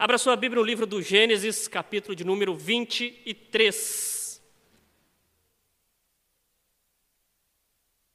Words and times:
Abra 0.00 0.16
sua 0.16 0.34
Bíblia 0.34 0.62
no 0.62 0.66
livro 0.66 0.86
do 0.86 1.02
Gênesis, 1.02 1.68
capítulo 1.68 2.16
de 2.16 2.24
número 2.24 2.54
23. 2.54 4.40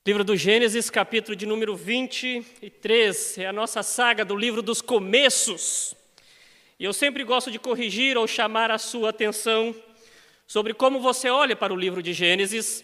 Livro 0.03 0.23
do 0.23 0.35
Gênesis, 0.35 0.89
capítulo 0.89 1.35
de 1.35 1.45
número 1.45 1.75
23, 1.75 3.37
é 3.37 3.45
a 3.45 3.53
nossa 3.53 3.83
saga 3.83 4.25
do 4.25 4.35
livro 4.35 4.63
dos 4.63 4.81
começos. 4.81 5.93
E 6.79 6.85
eu 6.85 6.91
sempre 6.91 7.23
gosto 7.23 7.51
de 7.51 7.59
corrigir 7.59 8.17
ou 8.17 8.25
chamar 8.25 8.71
a 8.71 8.79
sua 8.79 9.11
atenção 9.11 9.75
sobre 10.47 10.73
como 10.73 10.99
você 10.99 11.29
olha 11.29 11.55
para 11.55 11.71
o 11.71 11.77
livro 11.77 12.02
de 12.02 12.13
Gênesis, 12.13 12.83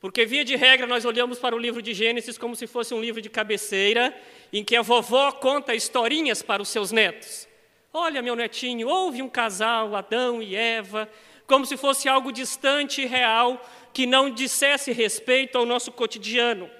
porque, 0.00 0.26
via 0.26 0.44
de 0.44 0.56
regra, 0.56 0.88
nós 0.88 1.04
olhamos 1.04 1.38
para 1.38 1.54
o 1.54 1.58
livro 1.58 1.80
de 1.80 1.94
Gênesis 1.94 2.36
como 2.36 2.56
se 2.56 2.66
fosse 2.66 2.92
um 2.92 3.00
livro 3.00 3.22
de 3.22 3.30
cabeceira, 3.30 4.12
em 4.52 4.64
que 4.64 4.74
a 4.74 4.82
vovó 4.82 5.30
conta 5.30 5.72
historinhas 5.72 6.42
para 6.42 6.60
os 6.60 6.68
seus 6.68 6.90
netos. 6.90 7.48
Olha, 7.92 8.22
meu 8.22 8.36
netinho, 8.36 8.88
houve 8.88 9.20
um 9.20 9.28
casal, 9.28 9.96
Adão 9.96 10.40
e 10.40 10.54
Eva, 10.54 11.08
como 11.46 11.66
se 11.66 11.76
fosse 11.76 12.08
algo 12.08 12.30
distante 12.30 13.02
e 13.02 13.06
real, 13.06 13.60
que 13.92 14.06
não 14.06 14.30
dissesse 14.30 14.92
respeito 14.92 15.58
ao 15.58 15.66
nosso 15.66 15.90
cotidiano. 15.90 16.70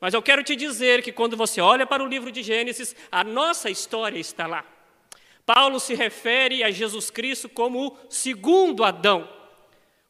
Mas 0.00 0.14
eu 0.14 0.22
quero 0.22 0.44
te 0.44 0.54
dizer 0.54 1.02
que 1.02 1.10
quando 1.10 1.36
você 1.36 1.60
olha 1.60 1.84
para 1.84 2.02
o 2.02 2.06
livro 2.06 2.30
de 2.30 2.42
Gênesis, 2.42 2.94
a 3.10 3.24
nossa 3.24 3.70
história 3.70 4.18
está 4.18 4.46
lá. 4.46 4.64
Paulo 5.44 5.80
se 5.80 5.94
refere 5.94 6.62
a 6.62 6.70
Jesus 6.70 7.10
Cristo 7.10 7.48
como 7.48 7.88
o 7.88 7.96
segundo 8.08 8.84
Adão, 8.84 9.28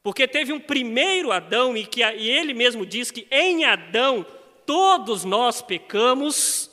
porque 0.02 0.28
teve 0.28 0.52
um 0.52 0.60
primeiro 0.60 1.32
Adão 1.32 1.74
e 1.74 1.86
que 1.86 2.02
e 2.02 2.28
ele 2.30 2.52
mesmo 2.52 2.84
diz 2.84 3.10
que 3.10 3.26
em 3.30 3.64
Adão 3.64 4.26
todos 4.66 5.24
nós 5.24 5.62
pecamos 5.62 6.70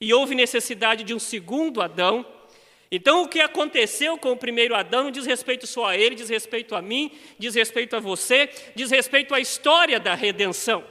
e 0.00 0.14
houve 0.14 0.34
necessidade 0.34 1.04
de 1.04 1.12
um 1.12 1.18
segundo 1.18 1.82
Adão. 1.82 2.24
Então, 2.90 3.22
o 3.22 3.28
que 3.28 3.40
aconteceu 3.40 4.16
com 4.16 4.32
o 4.32 4.36
primeiro 4.36 4.74
Adão 4.74 5.04
não 5.04 5.10
diz 5.10 5.26
respeito 5.26 5.66
só 5.66 5.86
a 5.86 5.96
ele, 5.96 6.14
diz 6.14 6.28
respeito 6.28 6.74
a 6.74 6.80
mim, 6.80 7.10
diz 7.38 7.54
respeito 7.54 7.94
a 7.94 8.00
você, 8.00 8.48
diz 8.74 8.90
respeito 8.90 9.34
à 9.34 9.40
história 9.40 10.00
da 10.00 10.14
redenção. 10.14 10.84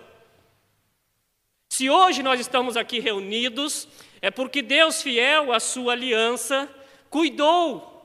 Se 1.69 1.89
hoje 1.89 2.21
nós 2.21 2.39
estamos 2.39 2.77
aqui 2.77 2.99
reunidos, 2.99 3.87
é 4.21 4.29
porque 4.29 4.61
Deus, 4.61 5.01
fiel 5.01 5.51
à 5.51 5.59
sua 5.59 5.93
aliança, 5.93 6.69
cuidou 7.09 7.95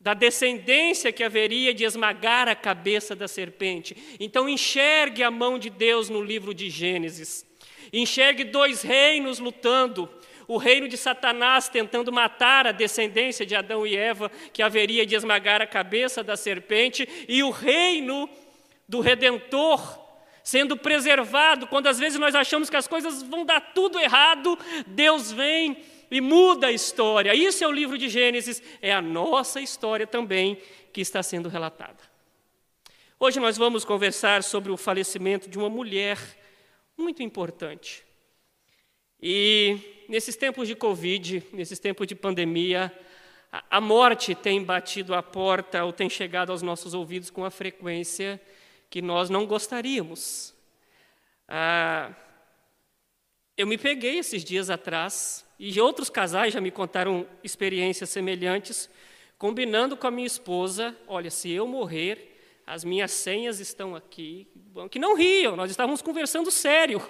da 0.00 0.14
descendência 0.14 1.12
que 1.12 1.22
haveria 1.22 1.74
de 1.74 1.84
esmagar 1.84 2.48
a 2.48 2.54
cabeça 2.54 3.14
da 3.14 3.28
serpente. 3.28 3.94
Então, 4.18 4.48
enxergue 4.48 5.22
a 5.22 5.30
mão 5.30 5.58
de 5.58 5.68
Deus 5.68 6.08
no 6.08 6.22
livro 6.22 6.54
de 6.54 6.70
Gênesis. 6.70 7.44
Enxergue 7.92 8.44
dois 8.44 8.80
reinos 8.80 9.38
lutando, 9.38 10.08
o 10.50 10.56
reino 10.56 10.88
de 10.88 10.96
Satanás 10.96 11.68
tentando 11.68 12.10
matar 12.10 12.66
a 12.66 12.72
descendência 12.72 13.46
de 13.46 13.54
Adão 13.54 13.86
e 13.86 13.96
Eva, 13.96 14.28
que 14.52 14.64
haveria 14.64 15.06
de 15.06 15.14
esmagar 15.14 15.62
a 15.62 15.66
cabeça 15.66 16.24
da 16.24 16.36
serpente, 16.36 17.08
e 17.28 17.40
o 17.44 17.50
reino 17.50 18.28
do 18.88 18.98
Redentor 18.98 19.80
sendo 20.42 20.76
preservado. 20.76 21.68
Quando 21.68 21.86
às 21.86 22.00
vezes 22.00 22.18
nós 22.18 22.34
achamos 22.34 22.68
que 22.68 22.74
as 22.74 22.88
coisas 22.88 23.22
vão 23.22 23.46
dar 23.46 23.60
tudo 23.60 24.00
errado, 24.00 24.58
Deus 24.88 25.30
vem 25.30 25.76
e 26.10 26.20
muda 26.20 26.66
a 26.66 26.72
história. 26.72 27.32
Isso 27.32 27.62
é 27.62 27.68
o 27.68 27.72
livro 27.72 27.96
de 27.96 28.08
Gênesis, 28.08 28.60
é 28.82 28.92
a 28.92 29.00
nossa 29.00 29.60
história 29.60 30.04
também 30.04 30.58
que 30.92 31.00
está 31.00 31.22
sendo 31.22 31.48
relatada. 31.48 32.02
Hoje 33.20 33.38
nós 33.38 33.56
vamos 33.56 33.84
conversar 33.84 34.42
sobre 34.42 34.72
o 34.72 34.76
falecimento 34.76 35.48
de 35.48 35.56
uma 35.56 35.70
mulher 35.70 36.18
muito 36.98 37.22
importante. 37.22 38.02
E 39.22 39.99
nesses 40.10 40.34
tempos 40.34 40.66
de 40.66 40.74
Covid, 40.74 41.40
nesses 41.52 41.78
tempos 41.78 42.04
de 42.04 42.16
pandemia, 42.16 42.92
a 43.70 43.80
morte 43.80 44.34
tem 44.34 44.60
batido 44.60 45.14
a 45.14 45.22
porta 45.22 45.84
ou 45.84 45.92
tem 45.92 46.10
chegado 46.10 46.50
aos 46.50 46.62
nossos 46.62 46.94
ouvidos 46.94 47.30
com 47.30 47.44
a 47.44 47.50
frequência 47.50 48.40
que 48.90 49.00
nós 49.00 49.30
não 49.30 49.46
gostaríamos. 49.46 50.52
Ah, 51.46 52.12
eu 53.56 53.68
me 53.68 53.78
peguei 53.78 54.18
esses 54.18 54.42
dias 54.42 54.68
atrás, 54.68 55.46
e 55.56 55.80
outros 55.80 56.10
casais 56.10 56.54
já 56.54 56.60
me 56.60 56.72
contaram 56.72 57.24
experiências 57.44 58.10
semelhantes, 58.10 58.90
combinando 59.38 59.96
com 59.96 60.08
a 60.08 60.10
minha 60.10 60.26
esposa: 60.26 60.96
olha, 61.06 61.30
se 61.30 61.52
eu 61.52 61.68
morrer, 61.68 62.29
as 62.70 62.84
minhas 62.84 63.10
senhas 63.10 63.58
estão 63.58 63.96
aqui. 63.96 64.46
Que 64.92 64.98
não 65.00 65.16
riam, 65.16 65.56
nós 65.56 65.72
estávamos 65.72 66.00
conversando 66.00 66.52
sério, 66.52 67.02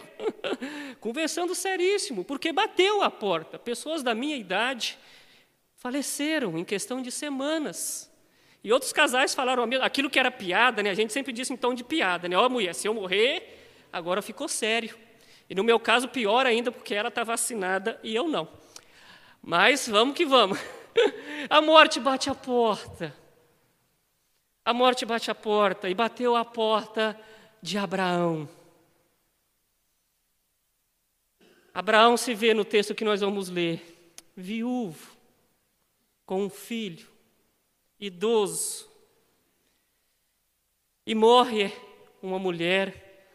conversando 1.00 1.54
seríssimo, 1.54 2.24
porque 2.24 2.50
bateu 2.50 3.02
a 3.02 3.10
porta. 3.10 3.58
Pessoas 3.58 4.02
da 4.02 4.14
minha 4.14 4.36
idade 4.36 4.98
faleceram 5.76 6.56
em 6.56 6.64
questão 6.64 7.02
de 7.02 7.12
semanas. 7.12 8.10
E 8.64 8.72
outros 8.72 8.90
casais 8.90 9.34
falaram 9.34 9.68
aquilo 9.82 10.08
que 10.08 10.18
era 10.18 10.30
piada, 10.30 10.82
né? 10.82 10.88
A 10.88 10.94
gente 10.94 11.12
sempre 11.12 11.30
disse 11.30 11.52
em 11.52 11.58
tom 11.58 11.74
de 11.74 11.84
piada, 11.84 12.26
né? 12.26 12.38
Ó, 12.38 12.46
oh, 12.46 12.48
mulher, 12.48 12.74
se 12.74 12.88
eu 12.88 12.94
morrer, 12.94 13.58
agora 13.92 14.22
ficou 14.22 14.48
sério. 14.48 14.96
E 15.48 15.54
no 15.54 15.62
meu 15.62 15.78
caso, 15.78 16.08
pior 16.08 16.46
ainda, 16.46 16.72
porque 16.72 16.94
ela 16.94 17.08
está 17.08 17.22
vacinada 17.22 18.00
e 18.02 18.14
eu 18.14 18.26
não. 18.26 18.48
Mas 19.42 19.86
vamos 19.86 20.16
que 20.16 20.24
vamos. 20.24 20.58
A 21.50 21.60
morte 21.60 22.00
bate 22.00 22.30
a 22.30 22.34
porta. 22.34 23.14
A 24.70 24.72
morte 24.72 25.04
bate 25.04 25.28
a 25.32 25.34
porta 25.34 25.90
e 25.90 25.94
bateu 25.94 26.36
a 26.36 26.44
porta 26.44 27.20
de 27.60 27.76
Abraão. 27.76 28.48
Abraão 31.74 32.16
se 32.16 32.34
vê 32.34 32.54
no 32.54 32.64
texto 32.64 32.94
que 32.94 33.04
nós 33.04 33.20
vamos 33.20 33.48
ler, 33.48 34.14
viúvo, 34.36 35.16
com 36.24 36.44
um 36.44 36.48
filho, 36.48 37.08
idoso, 37.98 38.88
e 41.04 41.16
morre 41.16 41.72
uma 42.22 42.38
mulher 42.38 43.34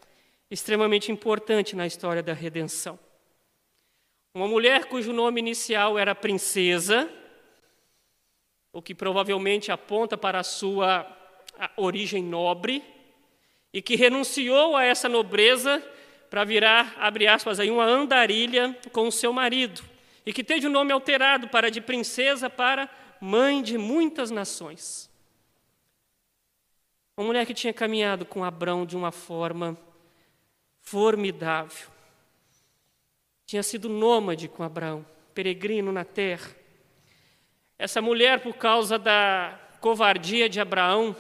extremamente 0.50 1.12
importante 1.12 1.76
na 1.76 1.86
história 1.86 2.24
da 2.24 2.32
redenção. 2.32 2.98
Uma 4.34 4.48
mulher 4.48 4.86
cujo 4.86 5.12
nome 5.12 5.42
inicial 5.42 6.00
era 6.00 6.16
princesa, 6.16 7.12
o 8.72 8.82
que 8.82 8.96
provavelmente 8.96 9.70
aponta 9.70 10.18
para 10.18 10.40
a 10.40 10.44
sua 10.44 11.15
origem 11.78 12.24
nobre, 12.24 12.84
e 13.74 13.82
que 13.82 13.96
renunciou 13.96 14.76
a 14.76 14.84
essa 14.84 15.10
nobreza 15.10 15.84
para 16.30 16.44
virar, 16.44 16.96
abre 16.98 17.28
aspas, 17.28 17.60
aí, 17.60 17.70
uma 17.70 17.86
andarilha 17.86 18.78
com 18.92 19.08
o 19.08 19.12
seu 19.12 19.34
marido, 19.34 19.82
e 20.26 20.34
que 20.34 20.44
teve 20.44 20.68
o 20.68 20.70
nome 20.70 20.92
alterado 20.92 21.48
para 21.48 21.70
de 21.70 21.82
princesa 21.82 22.50
para 22.50 22.90
mãe 23.20 23.62
de 23.62 23.78
muitas 23.78 24.32
nações. 24.32 25.10
Uma 27.18 27.28
mulher 27.28 27.46
que 27.46 27.54
tinha 27.54 27.74
caminhado 27.74 28.26
com 28.26 28.44
Abrão 28.44 28.86
de 28.86 28.98
uma 28.98 29.12
forma 29.12 29.78
formidável. 30.82 31.88
Tinha 33.46 33.64
sido 33.64 33.88
nômade 33.88 34.48
com 34.48 34.64
Abraão, 34.64 35.06
peregrino 35.34 35.92
na 35.92 36.04
terra. 36.04 36.50
Essa 37.78 38.02
mulher, 38.02 38.42
por 38.42 38.56
causa 38.56 38.98
da 38.98 39.60
covardia 39.80 40.50
de 40.50 40.60
Abraão, 40.60 41.16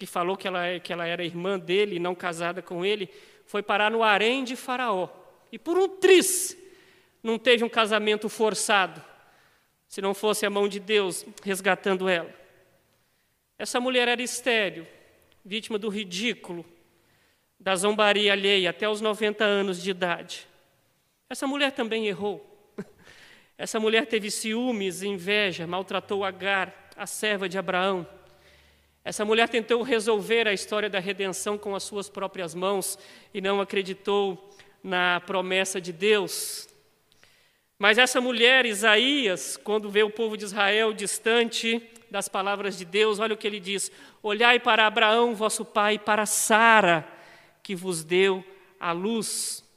que 0.00 0.06
falou 0.06 0.34
que 0.34 0.48
ela, 0.48 0.64
é, 0.64 0.80
que 0.80 0.94
ela 0.94 1.06
era 1.06 1.22
irmã 1.22 1.58
dele 1.58 1.96
e 1.96 1.98
não 1.98 2.14
casada 2.14 2.62
com 2.62 2.82
ele, 2.82 3.10
foi 3.44 3.62
parar 3.62 3.90
no 3.90 4.02
harém 4.02 4.42
de 4.42 4.56
Faraó. 4.56 5.10
E 5.52 5.58
por 5.58 5.76
um 5.76 5.86
tris, 5.86 6.56
não 7.22 7.38
teve 7.38 7.62
um 7.64 7.68
casamento 7.68 8.26
forçado, 8.26 9.04
se 9.86 10.00
não 10.00 10.14
fosse 10.14 10.46
a 10.46 10.50
mão 10.50 10.66
de 10.66 10.80
Deus 10.80 11.26
resgatando 11.44 12.08
ela. 12.08 12.34
Essa 13.58 13.78
mulher 13.78 14.08
era 14.08 14.22
estéril, 14.22 14.86
vítima 15.44 15.78
do 15.78 15.90
ridículo, 15.90 16.64
da 17.58 17.76
zombaria 17.76 18.32
alheia 18.32 18.70
até 18.70 18.88
os 18.88 19.02
90 19.02 19.44
anos 19.44 19.82
de 19.82 19.90
idade. 19.90 20.48
Essa 21.28 21.46
mulher 21.46 21.72
também 21.72 22.06
errou. 22.06 22.72
Essa 23.58 23.78
mulher 23.78 24.06
teve 24.06 24.30
ciúmes, 24.30 25.02
inveja, 25.02 25.66
maltratou 25.66 26.24
Agar, 26.24 26.88
a 26.96 27.06
serva 27.06 27.46
de 27.50 27.58
Abraão. 27.58 28.08
Essa 29.10 29.24
mulher 29.24 29.48
tentou 29.48 29.82
resolver 29.82 30.46
a 30.46 30.52
história 30.52 30.88
da 30.88 31.00
redenção 31.00 31.58
com 31.58 31.74
as 31.74 31.82
suas 31.82 32.08
próprias 32.08 32.54
mãos 32.54 32.96
e 33.34 33.40
não 33.40 33.60
acreditou 33.60 34.54
na 34.84 35.18
promessa 35.18 35.80
de 35.80 35.92
Deus. 35.92 36.68
Mas 37.76 37.98
essa 37.98 38.20
mulher, 38.20 38.64
Isaías, 38.64 39.56
quando 39.56 39.90
vê 39.90 40.04
o 40.04 40.10
povo 40.10 40.36
de 40.36 40.44
Israel 40.44 40.92
distante 40.92 41.82
das 42.08 42.28
palavras 42.28 42.78
de 42.78 42.84
Deus, 42.84 43.18
olha 43.18 43.34
o 43.34 43.36
que 43.36 43.48
ele 43.48 43.58
diz: 43.58 43.90
Olhai 44.22 44.60
para 44.60 44.86
Abraão, 44.86 45.34
vosso 45.34 45.64
pai, 45.64 45.98
para 45.98 46.24
Sara, 46.24 47.04
que 47.64 47.74
vos 47.74 48.04
deu 48.04 48.44
a 48.78 48.92
luz. 48.92 49.68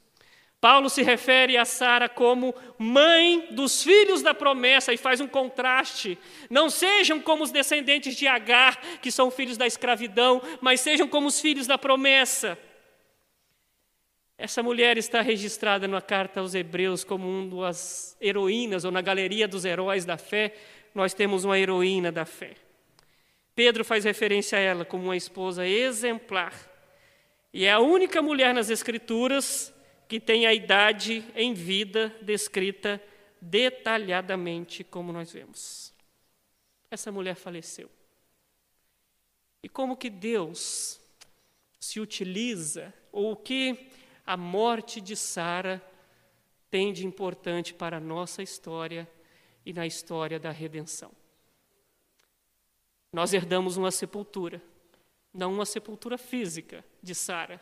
Paulo 0.64 0.88
se 0.88 1.02
refere 1.02 1.58
a 1.58 1.66
Sara 1.66 2.08
como 2.08 2.54
mãe 2.78 3.48
dos 3.50 3.82
filhos 3.82 4.22
da 4.22 4.32
promessa 4.32 4.94
e 4.94 4.96
faz 4.96 5.20
um 5.20 5.26
contraste. 5.26 6.16
Não 6.48 6.70
sejam 6.70 7.20
como 7.20 7.44
os 7.44 7.50
descendentes 7.50 8.16
de 8.16 8.26
Agar, 8.26 8.80
que 9.02 9.12
são 9.12 9.30
filhos 9.30 9.58
da 9.58 9.66
escravidão, 9.66 10.40
mas 10.62 10.80
sejam 10.80 11.06
como 11.06 11.26
os 11.26 11.38
filhos 11.38 11.66
da 11.66 11.76
promessa. 11.76 12.56
Essa 14.38 14.62
mulher 14.62 14.96
está 14.96 15.20
registrada 15.20 15.86
na 15.86 16.00
carta 16.00 16.40
aos 16.40 16.54
Hebreus 16.54 17.04
como 17.04 17.28
uma 17.28 17.66
das 17.66 18.16
heroínas, 18.18 18.86
ou 18.86 18.90
na 18.90 19.02
galeria 19.02 19.46
dos 19.46 19.66
heróis 19.66 20.06
da 20.06 20.16
fé, 20.16 20.54
nós 20.94 21.12
temos 21.12 21.44
uma 21.44 21.58
heroína 21.58 22.10
da 22.10 22.24
fé. 22.24 22.54
Pedro 23.54 23.84
faz 23.84 24.02
referência 24.02 24.56
a 24.56 24.62
ela 24.62 24.86
como 24.86 25.04
uma 25.04 25.16
esposa 25.16 25.68
exemplar. 25.68 26.54
E 27.52 27.66
é 27.66 27.72
a 27.72 27.80
única 27.80 28.22
mulher 28.22 28.54
nas 28.54 28.70
Escrituras 28.70 29.73
que 30.08 30.20
tem 30.20 30.46
a 30.46 30.54
idade 30.54 31.24
em 31.34 31.54
vida 31.54 32.14
descrita 32.20 33.02
detalhadamente, 33.40 34.82
como 34.84 35.12
nós 35.12 35.32
vemos. 35.32 35.92
Essa 36.90 37.10
mulher 37.10 37.34
faleceu. 37.34 37.90
E 39.62 39.68
como 39.68 39.96
que 39.96 40.10
Deus 40.10 41.00
se 41.80 42.00
utiliza, 42.00 42.92
ou 43.12 43.32
o 43.32 43.36
que 43.36 43.90
a 44.24 44.36
morte 44.36 45.00
de 45.00 45.14
Sara 45.14 45.82
tem 46.70 46.92
de 46.92 47.06
importante 47.06 47.74
para 47.74 47.98
a 47.98 48.00
nossa 48.00 48.42
história 48.42 49.08
e 49.64 49.72
na 49.72 49.86
história 49.86 50.40
da 50.40 50.50
redenção. 50.50 51.12
Nós 53.12 53.32
herdamos 53.32 53.76
uma 53.76 53.90
sepultura, 53.90 54.60
não 55.32 55.52
uma 55.52 55.66
sepultura 55.66 56.18
física 56.18 56.84
de 57.02 57.14
Sara, 57.14 57.60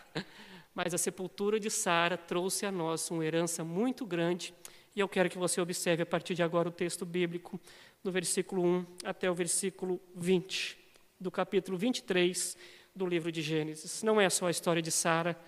mas 0.75 0.95
a 0.95 0.99
sepultura 0.99 1.61
de 1.61 1.71
Sara 1.71 2.17
trouxe 2.17 2.65
a 2.65 2.73
nós 2.73 3.11
uma 3.11 3.25
herança 3.25 3.63
muito 3.63 4.07
grande, 4.07 4.55
e 4.95 5.01
eu 5.01 5.09
quero 5.09 5.31
que 5.31 5.39
você 5.39 5.61
observe 5.61 6.03
a 6.03 6.07
partir 6.07 6.35
de 6.35 6.43
agora 6.43 6.69
o 6.69 6.73
texto 6.73 7.05
bíblico, 7.05 7.61
do 8.03 8.11
versículo 8.11 8.65
1 8.65 8.87
até 9.05 9.31
o 9.31 9.35
versículo 9.35 10.01
20, 10.15 10.79
do 11.21 11.31
capítulo 11.31 11.79
23 11.79 12.57
do 12.95 13.07
livro 13.07 13.31
de 13.31 13.41
Gênesis. 13.41 14.03
Não 14.03 14.21
é 14.21 14.29
só 14.29 14.47
a 14.47 14.51
história 14.51 14.83
de 14.83 14.91
Sara, 14.91 15.39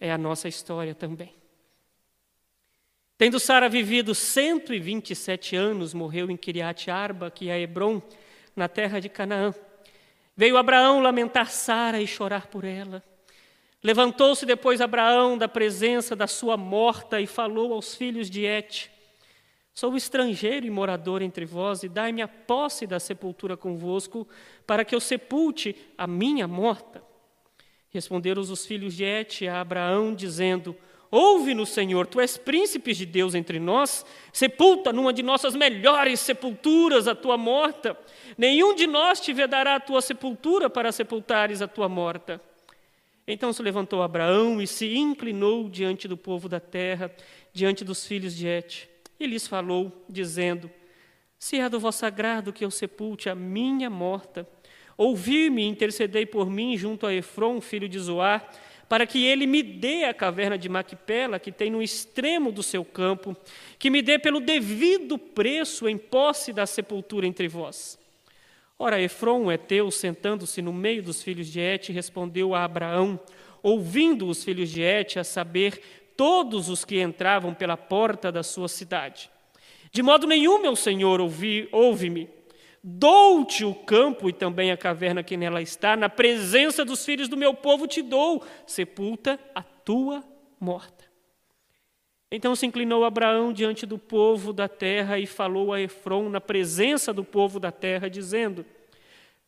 é 0.00 0.12
a 0.12 0.18
nossa 0.18 0.48
história 0.48 0.94
também. 0.94 1.34
Tendo 3.16 3.38
Sara 3.38 3.68
vivido 3.68 4.14
127 4.14 5.54
anos, 5.54 5.94
morreu 5.94 6.30
em 6.30 6.36
Kiriat 6.36 6.90
Arba, 6.90 7.30
que 7.30 7.48
é 7.48 7.60
Hebron, 7.60 8.02
na 8.56 8.68
terra 8.68 9.00
de 9.00 9.08
Canaã. 9.08 9.54
Veio 10.36 10.56
Abraão 10.56 11.00
lamentar 11.00 11.50
Sara 11.50 12.00
e 12.00 12.06
chorar 12.06 12.48
por 12.48 12.64
ela. 12.64 13.02
Levantou-se 13.84 14.46
depois 14.46 14.80
Abraão 14.80 15.36
da 15.36 15.46
presença 15.46 16.16
da 16.16 16.26
sua 16.26 16.56
morta 16.56 17.20
e 17.20 17.26
falou 17.26 17.74
aos 17.74 17.94
filhos 17.94 18.30
de 18.30 18.46
Et: 18.46 18.90
Sou 19.74 19.94
estrangeiro 19.94 20.64
e 20.64 20.70
morador 20.70 21.20
entre 21.20 21.44
vós, 21.44 21.82
e 21.82 21.88
dai-me 21.90 22.22
a 22.22 22.26
posse 22.26 22.86
da 22.86 22.98
sepultura 22.98 23.58
convosco, 23.58 24.26
para 24.66 24.86
que 24.86 24.94
eu 24.94 25.00
sepulte 25.00 25.76
a 25.98 26.06
minha 26.06 26.48
morta. 26.48 27.04
Responderam 27.90 28.40
os 28.40 28.64
filhos 28.64 28.94
de 28.94 29.04
Et 29.04 29.46
a 29.46 29.60
Abraão, 29.60 30.14
dizendo: 30.14 30.74
Ouve-nos, 31.10 31.68
Senhor, 31.68 32.06
tu 32.06 32.22
és 32.22 32.38
príncipe 32.38 32.94
de 32.94 33.04
Deus 33.04 33.34
entre 33.34 33.60
nós, 33.60 34.06
sepulta 34.32 34.94
numa 34.94 35.12
de 35.12 35.22
nossas 35.22 35.54
melhores 35.54 36.20
sepulturas 36.20 37.06
a 37.06 37.14
tua 37.14 37.36
morta. 37.36 37.94
Nenhum 38.38 38.74
de 38.74 38.86
nós 38.86 39.20
te 39.20 39.30
vedará 39.34 39.74
a 39.74 39.80
tua 39.80 40.00
sepultura 40.00 40.70
para 40.70 40.90
sepultares 40.90 41.60
a 41.60 41.68
tua 41.68 41.86
morta. 41.86 42.40
Então 43.26 43.52
se 43.52 43.62
levantou 43.62 44.02
Abraão 44.02 44.60
e 44.60 44.66
se 44.66 44.94
inclinou 44.96 45.68
diante 45.68 46.06
do 46.06 46.16
povo 46.16 46.48
da 46.48 46.60
terra, 46.60 47.10
diante 47.52 47.82
dos 47.82 48.06
filhos 48.06 48.36
de 48.36 48.46
Et, 48.46 48.88
e 49.18 49.26
lhes 49.26 49.46
falou, 49.46 50.04
dizendo: 50.08 50.70
Se 51.38 51.58
é 51.58 51.68
do 51.68 51.80
vosso 51.80 52.04
agrado 52.04 52.52
que 52.52 52.64
eu 52.64 52.70
sepulte 52.70 53.30
a 53.30 53.34
minha 53.34 53.88
morta, 53.88 54.46
ouvi-me 54.96 55.62
e 55.62 55.66
intercedei 55.66 56.26
por 56.26 56.50
mim 56.50 56.76
junto 56.76 57.06
a 57.06 57.14
Efron, 57.14 57.60
filho 57.62 57.88
de 57.88 57.98
Zoar, 57.98 58.46
para 58.88 59.06
que 59.06 59.24
ele 59.24 59.46
me 59.46 59.62
dê 59.62 60.04
a 60.04 60.12
caverna 60.12 60.58
de 60.58 60.68
Maquipela, 60.68 61.38
que 61.38 61.50
tem 61.50 61.70
no 61.70 61.82
extremo 61.82 62.52
do 62.52 62.62
seu 62.62 62.84
campo, 62.84 63.34
que 63.78 63.88
me 63.88 64.02
dê 64.02 64.18
pelo 64.18 64.40
devido 64.40 65.16
preço 65.16 65.88
em 65.88 65.96
posse 65.96 66.52
da 66.52 66.66
sepultura 66.66 67.26
entre 67.26 67.48
vós. 67.48 67.98
Ora, 68.84 69.00
Efron, 69.00 69.50
Eteu, 69.50 69.90
sentando-se 69.90 70.60
no 70.60 70.70
meio 70.70 71.02
dos 71.02 71.22
filhos 71.22 71.46
de 71.46 71.58
Et, 71.58 71.90
respondeu 71.90 72.54
a 72.54 72.64
Abraão, 72.64 73.18
ouvindo 73.62 74.28
os 74.28 74.44
filhos 74.44 74.68
de 74.68 74.82
Et, 74.82 75.18
a 75.18 75.24
saber, 75.24 75.80
todos 76.14 76.68
os 76.68 76.84
que 76.84 77.00
entravam 77.00 77.54
pela 77.54 77.78
porta 77.78 78.30
da 78.30 78.42
sua 78.42 78.68
cidade. 78.68 79.30
De 79.90 80.02
modo 80.02 80.26
nenhum, 80.26 80.60
meu 80.60 80.76
senhor, 80.76 81.18
ouve-me. 81.18 82.28
Dou-te 82.82 83.64
o 83.64 83.74
campo 83.74 84.28
e 84.28 84.34
também 84.34 84.70
a 84.70 84.76
caverna 84.76 85.22
que 85.22 85.34
nela 85.34 85.62
está, 85.62 85.96
na 85.96 86.10
presença 86.10 86.84
dos 86.84 87.06
filhos 87.06 87.26
do 87.26 87.38
meu 87.38 87.54
povo 87.54 87.86
te 87.86 88.02
dou, 88.02 88.44
sepulta 88.66 89.40
a 89.54 89.62
tua 89.62 90.22
morta. 90.60 91.04
Então 92.30 92.54
se 92.54 92.66
inclinou 92.66 93.02
Abraão 93.02 93.50
diante 93.50 93.86
do 93.86 93.96
povo 93.96 94.52
da 94.52 94.68
terra 94.68 95.18
e 95.18 95.24
falou 95.24 95.72
a 95.72 95.80
Efron 95.80 96.28
na 96.28 96.40
presença 96.40 97.14
do 97.14 97.24
povo 97.24 97.58
da 97.58 97.72
terra, 97.72 98.10
dizendo: 98.10 98.66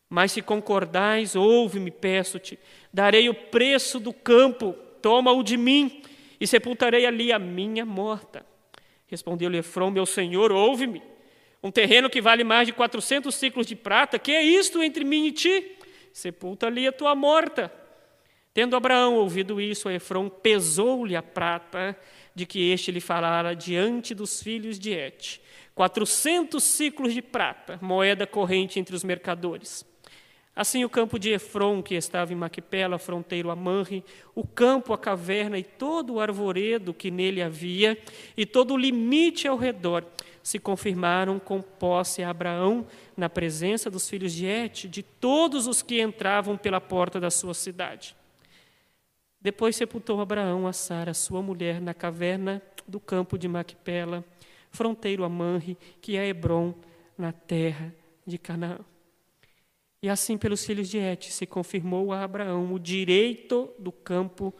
Mas 0.09 0.31
se 0.31 0.41
concordais, 0.41 1.35
ouve-me, 1.35 1.91
peço-te, 1.91 2.57
darei 2.93 3.27
o 3.29 3.33
preço 3.33 3.99
do 3.99 4.13
campo, 4.13 4.73
toma-o 5.01 5.43
de 5.43 5.57
mim, 5.57 6.01
e 6.39 6.47
sepultarei 6.47 7.05
ali 7.05 7.31
a 7.31 7.39
minha 7.39 7.85
morta. 7.85 8.45
Respondeu-lhe 9.07 9.57
Efron: 9.57 9.91
Meu 9.91 10.05
senhor, 10.05 10.51
ouve-me. 10.51 11.01
Um 11.61 11.71
terreno 11.71 12.09
que 12.09 12.21
vale 12.21 12.43
mais 12.43 12.67
de 12.67 12.73
400 12.73 13.33
ciclos 13.33 13.65
de 13.65 13.75
prata, 13.75 14.19
que 14.19 14.31
é 14.31 14.43
isto 14.43 14.81
entre 14.81 15.03
mim 15.03 15.25
e 15.27 15.31
ti? 15.31 15.77
Sepulta 16.13 16.67
ali 16.67 16.87
a 16.87 16.91
tua 16.91 17.15
morta. 17.15 17.71
Tendo 18.53 18.75
Abraão 18.75 19.15
ouvido 19.15 19.59
isso, 19.59 19.89
Efron 19.89 20.29
pesou-lhe 20.29 21.15
a 21.15 21.21
prata 21.21 21.97
de 22.33 22.45
que 22.45 22.71
este 22.71 22.91
lhe 22.91 23.01
falara 23.01 23.55
diante 23.55 24.15
dos 24.15 24.41
filhos 24.41 24.79
de 24.79 24.91
Et. 24.91 25.41
400 25.75 26.63
ciclos 26.63 27.13
de 27.13 27.21
prata, 27.21 27.77
moeda 27.81 28.25
corrente 28.25 28.79
entre 28.79 28.95
os 28.95 29.03
mercadores. 29.03 29.85
Assim 30.57 30.83
o 30.83 30.89
campo 30.89 31.19
de 31.19 31.29
Efron, 31.29 31.83
que 31.83 31.93
estava 31.93 32.33
em 32.33 32.35
Maquipela, 32.35 32.97
fronteiro 32.97 33.51
a 33.51 33.55
Manre, 33.55 34.03
o 34.33 34.43
campo, 34.43 34.91
a 34.91 34.97
caverna 34.97 35.59
e 35.59 35.63
todo 35.63 36.15
o 36.15 36.19
arvoredo 36.19 36.95
que 36.95 37.11
nele 37.11 37.43
havia, 37.43 37.95
e 38.35 38.43
todo 38.43 38.73
o 38.73 38.77
limite 38.77 39.47
ao 39.47 39.55
redor, 39.55 40.03
se 40.41 40.57
confirmaram 40.57 41.37
com 41.37 41.61
posse 41.61 42.23
a 42.23 42.31
Abraão 42.31 42.87
na 43.15 43.29
presença 43.29 43.91
dos 43.91 44.09
filhos 44.09 44.33
de 44.33 44.47
Et, 44.47 44.87
de 44.87 45.03
todos 45.03 45.67
os 45.67 45.83
que 45.83 46.01
entravam 46.01 46.57
pela 46.57 46.81
porta 46.81 47.19
da 47.19 47.29
sua 47.29 47.53
cidade. 47.53 48.15
Depois 49.39 49.75
sepultou 49.75 50.19
Abraão 50.19 50.65
a 50.65 50.73
Sara, 50.73 51.13
sua 51.13 51.43
mulher, 51.43 51.79
na 51.79 51.93
caverna 51.93 52.63
do 52.87 52.99
campo 52.99 53.37
de 53.37 53.47
Macpela, 53.47 54.25
fronteiro 54.71 55.23
a 55.23 55.29
Manre, 55.29 55.77
que 56.01 56.17
é 56.17 56.27
Hebron, 56.27 56.73
na 57.15 57.31
terra 57.31 57.93
de 58.25 58.39
Canaã. 58.39 58.79
E 60.01 60.09
assim, 60.09 60.37
pelos 60.37 60.63
filhos 60.65 60.89
de 60.89 60.97
Et, 60.97 61.31
se 61.31 61.45
confirmou 61.45 62.13
a 62.13 62.23
Abraão 62.23 62.71
o 62.73 62.79
direito 62.79 63.73
do 63.79 63.91
campo 63.91 64.53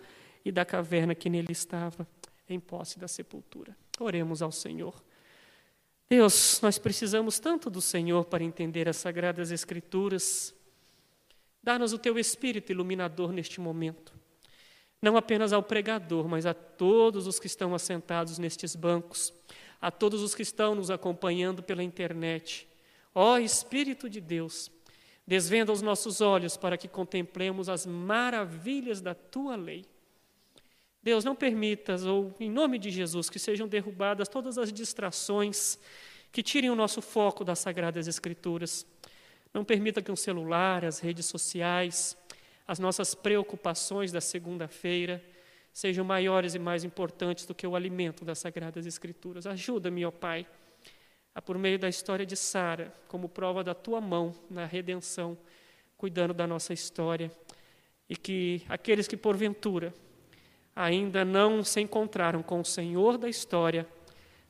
e 0.44 0.52
da 0.52 0.66
caverna 0.66 1.14
que 1.14 1.30
nele 1.30 1.52
estava, 1.52 2.08
em 2.50 2.60
posse 2.60 2.98
da 2.98 3.08
sepultura. 3.08 3.78
Oremos 4.00 4.42
ao 4.42 4.52
Senhor. 4.52 5.04
Deus, 6.10 6.60
nós 6.62 6.78
precisamos 6.78 7.38
tanto 7.38 7.70
do 7.70 7.82
Senhor 7.82 8.26
para 8.26 8.44
entender 8.44 8.88
as 8.88 8.96
sagradas 8.98 9.52
Escrituras. 9.52 10.56
Dá-nos 11.62 11.92
o 11.92 12.00
teu 12.00 12.18
espírito 12.18 12.72
iluminador 12.72 13.32
neste 13.34 13.60
momento. 13.60 14.14
Não 15.02 15.18
apenas 15.18 15.54
ao 15.54 15.62
pregador, 15.62 16.28
mas 16.28 16.46
a 16.46 16.54
todos 16.54 17.28
os 17.28 17.40
que 17.40 17.46
estão 17.46 17.76
assentados 17.76 18.40
nestes 18.40 18.76
bancos, 18.76 19.34
a 19.80 19.92
todos 19.92 20.24
os 20.24 20.34
que 20.34 20.42
estão 20.42 20.74
nos 20.74 20.90
acompanhando 20.90 21.62
pela 21.62 21.84
internet. 21.84 22.68
Ó 23.14 23.38
Espírito 23.38 24.10
de 24.10 24.22
Deus, 24.22 24.72
desvenda 25.28 25.74
os 25.74 25.82
nossos 25.82 26.22
olhos 26.22 26.56
para 26.56 26.78
que 26.78 26.88
contemplemos 26.88 27.68
as 27.68 27.86
maravilhas 27.86 29.02
da 29.02 29.14
tua 29.14 29.58
lei. 29.58 29.86
Deus, 31.04 31.24
não 31.24 31.36
permitas, 31.36 32.06
ou 32.06 32.34
em 32.40 32.50
nome 32.50 32.80
de 32.80 32.90
Jesus, 32.90 33.30
que 33.30 33.38
sejam 33.38 33.68
derrubadas 33.68 34.30
todas 34.30 34.58
as 34.58 34.72
distrações 34.72 35.78
que 36.32 36.42
tirem 36.42 36.70
o 36.70 36.76
nosso 36.76 37.02
foco 37.02 37.44
das 37.44 37.60
Sagradas 37.60 38.08
Escrituras. 38.08 38.86
Não 39.54 39.64
permita 39.64 40.02
que 40.02 40.12
um 40.12 40.16
celular, 40.16 40.86
as 40.86 41.00
redes 41.00 41.26
sociais, 41.26 42.18
as 42.68 42.80
nossas 42.80 43.14
preocupações 43.14 44.12
da 44.12 44.22
segunda-feira 44.22 45.24
sejam 45.74 46.04
maiores 46.04 46.56
e 46.56 46.60
mais 46.60 46.84
importantes 46.84 47.46
do 47.46 47.54
que 47.54 47.68
o 47.68 47.76
alimento 47.76 48.26
das 48.26 48.40
Sagradas 48.40 48.86
Escrituras. 48.86 49.46
Ajuda-me, 49.46 50.06
ó 50.06 50.12
Pai, 50.12 50.46
por 51.42 51.58
meio 51.58 51.78
da 51.78 51.88
história 51.88 52.26
de 52.26 52.36
Sara, 52.36 52.94
como 53.08 53.30
prova 53.30 53.64
da 53.64 53.74
tua 53.74 54.02
mão 54.02 54.34
na 54.50 54.66
redenção, 54.66 55.38
cuidando 55.98 56.34
da 56.34 56.48
nossa 56.48 56.74
história, 56.74 57.32
e 58.10 58.16
que 58.16 58.64
aqueles 58.70 59.08
que 59.08 59.18
porventura 59.18 59.94
ainda 60.76 61.26
não 61.26 61.64
se 61.64 61.82
encontraram 61.82 62.44
com 62.44 62.62
o 62.62 62.66
Senhor 62.66 63.18
da 63.18 63.28
história, 63.28 63.88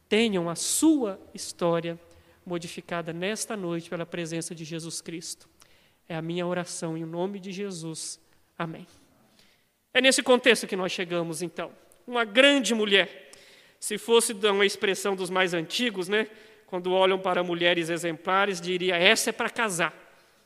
tenham 0.10 0.50
a 0.50 0.56
sua 0.56 1.20
história 1.34 2.00
modificada 2.46 3.12
nesta 3.12 3.58
noite 3.58 3.90
pela 3.90 4.06
presença 4.06 4.56
de 4.56 4.64
Jesus 4.64 5.02
Cristo. 5.02 5.50
É 6.08 6.16
a 6.16 6.22
minha 6.22 6.48
oração 6.48 6.98
em 6.98 7.06
nome 7.06 7.40
de 7.40 7.52
Jesus. 7.52 8.20
Amém. 8.58 8.88
É 9.94 10.02
nesse 10.02 10.22
contexto 10.24 10.68
que 10.68 10.76
nós 10.76 10.92
chegamos, 10.92 11.42
então. 11.42 11.72
Uma 12.06 12.24
grande 12.24 12.74
mulher. 12.74 13.32
Se 13.80 13.98
fosse 13.98 14.34
uma 14.34 14.66
expressão 14.66 15.16
dos 15.16 15.30
mais 15.30 15.54
antigos, 15.54 16.08
né? 16.08 16.28
Quando 16.68 16.92
olham 16.92 17.18
para 17.18 17.44
mulheres 17.44 17.90
exemplares, 17.90 18.62
diria: 18.62 18.96
essa 18.96 19.32
é 19.32 19.34
para 19.34 19.50
casar. 19.50 19.94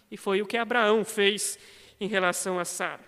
E 0.10 0.16
foi 0.16 0.42
o 0.42 0.46
que 0.46 0.56
Abraão 0.56 1.04
fez 1.04 1.60
em 2.00 2.08
relação 2.08 2.58
a 2.58 2.66
Sara. 2.66 3.02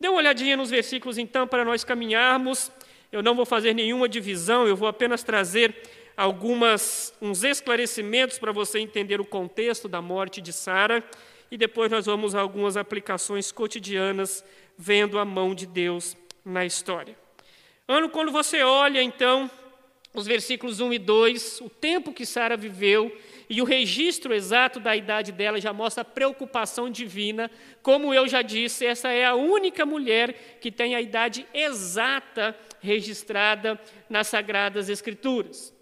Dê 0.00 0.08
uma 0.08 0.18
olhadinha 0.18 0.56
nos 0.56 0.70
versículos 0.70 1.18
então 1.18 1.46
para 1.46 1.64
nós 1.64 1.84
caminharmos. 1.84 2.72
Eu 3.12 3.22
não 3.22 3.34
vou 3.34 3.46
fazer 3.46 3.74
nenhuma 3.74 4.08
divisão, 4.08 4.66
eu 4.66 4.76
vou 4.76 4.88
apenas 4.88 5.22
trazer 5.22 5.74
algumas 6.16 7.14
uns 7.22 7.44
esclarecimentos 7.44 8.38
para 8.38 8.52
você 8.52 8.78
entender 8.80 9.20
o 9.20 9.24
contexto 9.24 9.88
da 9.88 10.02
morte 10.02 10.40
de 10.40 10.52
Sara 10.52 11.02
e 11.50 11.56
depois 11.56 11.90
nós 11.90 12.06
vamos 12.06 12.34
a 12.34 12.40
algumas 12.40 12.76
aplicações 12.76 13.50
cotidianas 13.52 14.44
vendo 14.76 15.18
a 15.18 15.24
mão 15.24 15.54
de 15.54 15.66
Deus 15.66 16.16
na 16.44 16.64
história. 16.64 17.16
Ano 17.86 18.08
quando 18.08 18.30
você 18.30 18.62
olha 18.62 19.02
então 19.02 19.50
os 20.18 20.26
versículos 20.26 20.80
1 20.80 20.92
e 20.92 20.98
2, 20.98 21.60
o 21.60 21.70
tempo 21.70 22.12
que 22.12 22.26
Sara 22.26 22.56
viveu 22.56 23.16
e 23.48 23.62
o 23.62 23.64
registro 23.64 24.34
exato 24.34 24.78
da 24.78 24.94
idade 24.94 25.32
dela 25.32 25.60
já 25.60 25.72
mostra 25.72 26.02
a 26.02 26.04
preocupação 26.04 26.90
divina. 26.90 27.50
Como 27.82 28.12
eu 28.12 28.28
já 28.28 28.42
disse, 28.42 28.84
essa 28.84 29.08
é 29.10 29.24
a 29.24 29.34
única 29.34 29.86
mulher 29.86 30.58
que 30.60 30.70
tem 30.70 30.94
a 30.94 31.00
idade 31.00 31.46
exata 31.54 32.56
registrada 32.80 33.80
nas 34.10 34.26
Sagradas 34.26 34.88
Escrituras. 34.88 35.74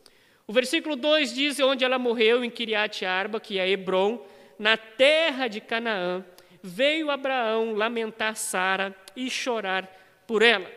O 0.46 0.52
versículo 0.52 0.94
2 0.94 1.34
diz 1.34 1.58
onde 1.58 1.84
ela 1.84 1.98
morreu, 1.98 2.44
em 2.44 2.50
Kiriat 2.50 3.04
Arba, 3.04 3.40
que 3.40 3.58
é 3.58 3.68
Hebron, 3.68 4.24
na 4.58 4.76
terra 4.76 5.48
de 5.48 5.60
Canaã, 5.60 6.24
veio 6.62 7.10
Abraão 7.10 7.72
lamentar 7.72 8.36
Sara 8.36 8.94
e 9.16 9.28
chorar 9.28 9.90
por 10.26 10.42
ela. 10.42 10.70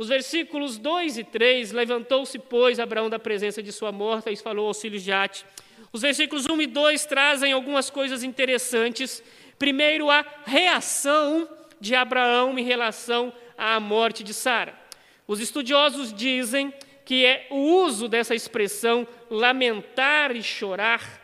Os 0.00 0.08
versículos 0.08 0.78
2 0.78 1.18
e 1.18 1.24
3, 1.24 1.72
levantou-se, 1.72 2.38
pois, 2.38 2.80
Abraão 2.80 3.10
da 3.10 3.18
presença 3.18 3.62
de 3.62 3.70
sua 3.70 3.92
morta 3.92 4.30
e 4.30 4.36
falou 4.36 4.68
aos 4.68 4.80
filhos 4.80 5.02
de 5.02 5.12
Ate. 5.12 5.44
Os 5.92 6.00
versículos 6.00 6.46
1 6.46 6.62
e 6.62 6.66
2 6.66 7.04
trazem 7.04 7.52
algumas 7.52 7.90
coisas 7.90 8.22
interessantes. 8.22 9.22
Primeiro, 9.58 10.10
a 10.10 10.24
reação 10.46 11.46
de 11.78 11.94
Abraão 11.94 12.58
em 12.58 12.64
relação 12.64 13.30
à 13.58 13.78
morte 13.78 14.24
de 14.24 14.32
Sara. 14.32 14.74
Os 15.28 15.38
estudiosos 15.38 16.14
dizem 16.14 16.72
que 17.04 17.26
é 17.26 17.46
o 17.50 17.58
uso 17.84 18.08
dessa 18.08 18.34
expressão 18.34 19.06
lamentar 19.28 20.34
e 20.34 20.42
chorar 20.42 21.20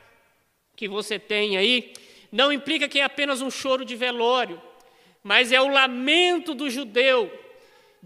que 0.76 0.86
você 0.86 1.18
tem 1.18 1.56
aí, 1.56 1.94
não 2.30 2.52
implica 2.52 2.86
que 2.90 3.00
é 3.00 3.04
apenas 3.04 3.40
um 3.40 3.50
choro 3.50 3.86
de 3.86 3.96
velório, 3.96 4.60
mas 5.22 5.50
é 5.50 5.62
o 5.62 5.68
lamento 5.68 6.54
do 6.54 6.68
judeu, 6.68 7.32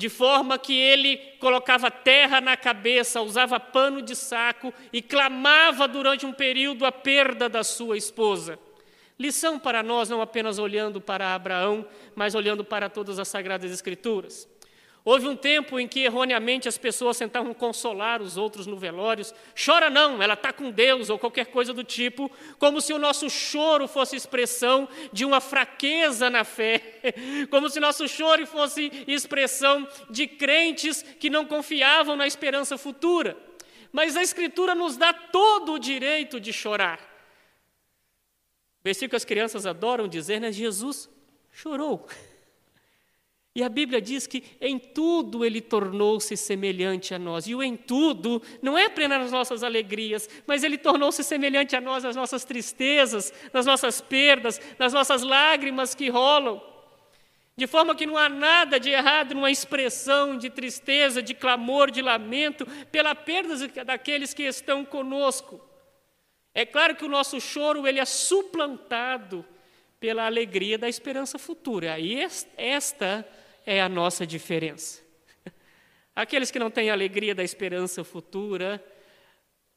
de 0.01 0.09
forma 0.09 0.59
que 0.59 0.73
ele 0.73 1.19
colocava 1.39 1.91
terra 1.91 2.41
na 2.41 2.57
cabeça, 2.57 3.21
usava 3.21 3.61
pano 3.61 4.01
de 4.01 4.17
saco 4.17 4.73
e 4.91 5.03
clamava 5.03 5.87
durante 5.87 6.25
um 6.25 6.33
período 6.33 6.87
a 6.87 6.91
perda 6.91 7.51
da 7.51 7.63
sua 7.63 7.99
esposa. 7.99 8.59
Lição 9.19 9.59
para 9.59 9.83
nós, 9.83 10.09
não 10.09 10.23
apenas 10.23 10.59
olhando 10.59 11.03
para 11.03 11.35
Abraão, 11.35 11.87
mas 12.15 12.35
olhando 12.35 12.65
para 12.65 12.89
todas 12.89 13.19
as 13.19 13.29
Sagradas 13.29 13.71
Escrituras. 13.71 14.49
Houve 15.03 15.27
um 15.27 15.37
tempo 15.37 15.81
em 15.81 15.89
que 15.89 16.01
erroneamente 16.01 16.69
as 16.69 16.77
pessoas 16.77 17.17
tentavam 17.17 17.55
consolar 17.55 18.21
os 18.21 18.37
outros 18.37 18.67
no 18.67 18.77
velório. 18.77 19.25
Chora 19.55 19.89
não, 19.89 20.23
ela 20.23 20.35
está 20.35 20.53
com 20.53 20.71
Deus, 20.71 21.09
ou 21.09 21.19
qualquer 21.19 21.47
coisa 21.47 21.73
do 21.73 21.83
tipo, 21.83 22.31
como 22.59 22.83
se 22.83 22.93
o 22.93 22.99
nosso 22.99 23.31
choro 23.31 23.89
fosse 23.89 24.15
expressão 24.15 24.87
de 25.11 25.25
uma 25.25 25.41
fraqueza 25.41 26.29
na 26.29 26.45
fé, 26.45 27.01
como 27.51 27.71
se 27.71 27.81
nosso 27.81 28.07
choro 28.07 28.47
fosse 28.47 28.93
expressão 29.07 29.89
de 30.11 30.27
crentes 30.27 31.03
que 31.03 31.31
não 31.31 31.47
confiavam 31.47 32.15
na 32.15 32.27
esperança 32.27 32.77
futura. 32.77 33.37
Mas 33.91 34.17
a 34.17 34.23
Escritura 34.23 34.75
nos 34.75 34.97
dá 34.97 35.13
todo 35.13 35.73
o 35.73 35.79
direito 35.79 36.39
de 36.39 36.53
chorar. 36.53 37.01
O 38.81 38.85
versículo 38.85 39.11
que 39.11 39.17
as 39.17 39.25
crianças 39.25 39.67
adoram 39.67 40.07
dizer, 40.07 40.41
né? 40.41 40.53
Jesus 40.53 41.09
chorou. 41.53 42.07
E 43.61 43.63
a 43.63 43.69
Bíblia 43.69 44.01
diz 44.01 44.27
que 44.27 44.43
em 44.59 44.79
tudo 44.79 45.45
ele 45.45 45.61
tornou-se 45.61 46.35
semelhante 46.35 47.13
a 47.13 47.19
nós. 47.19 47.47
E 47.47 47.55
o 47.55 47.63
em 47.63 47.77
tudo 47.77 48.41
não 48.63 48.79
é 48.79 48.87
apenas 48.87 49.21
nas 49.21 49.33
nossas 49.33 49.63
alegrias, 49.63 50.27
mas 50.47 50.65
ele 50.65 50.79
tornou-se 50.79 51.23
semelhante 51.23 51.77
a 51.77 51.81
nós 51.81 52.03
nas 52.03 52.17
nossas 52.17 52.43
tristezas, 52.43 53.31
nas 53.53 53.67
nossas 53.67 54.01
perdas, 54.01 54.59
nas 54.79 54.95
nossas 54.95 55.21
lágrimas 55.21 55.95
que 55.95 56.09
rolam. 56.09 56.59
De 57.55 57.67
forma 57.67 57.95
que 57.95 58.07
não 58.07 58.17
há 58.17 58.31
nada 58.31 58.81
de 58.81 58.89
errado 58.89 59.35
numa 59.35 59.51
expressão 59.51 60.39
de 60.39 60.49
tristeza, 60.49 61.23
de 61.23 61.35
clamor, 61.35 61.91
de 61.91 62.01
lamento 62.01 62.65
pela 62.91 63.15
perda 63.15 63.85
daqueles 63.85 64.33
que 64.33 64.45
estão 64.45 64.87
conosco. 64.87 65.61
É 66.55 66.65
claro 66.65 66.97
que 66.97 67.05
o 67.05 67.11
nosso 67.11 67.39
choro 67.39 67.87
ele 67.87 68.01
é 68.01 68.07
suplantado 68.07 69.45
pela 70.01 70.25
alegria 70.25 70.79
da 70.79 70.89
esperança 70.89 71.39
futura. 71.39 71.99
E 71.99 72.27
esta 72.57 73.29
é 73.65 73.81
a 73.81 73.89
nossa 73.89 74.27
diferença. 74.27 75.03
Aqueles 76.15 76.51
que 76.51 76.59
não 76.59 76.71
têm 76.71 76.91
alegria 76.91 77.35
da 77.35 77.45
esperança 77.45 78.05
futura 78.05 78.85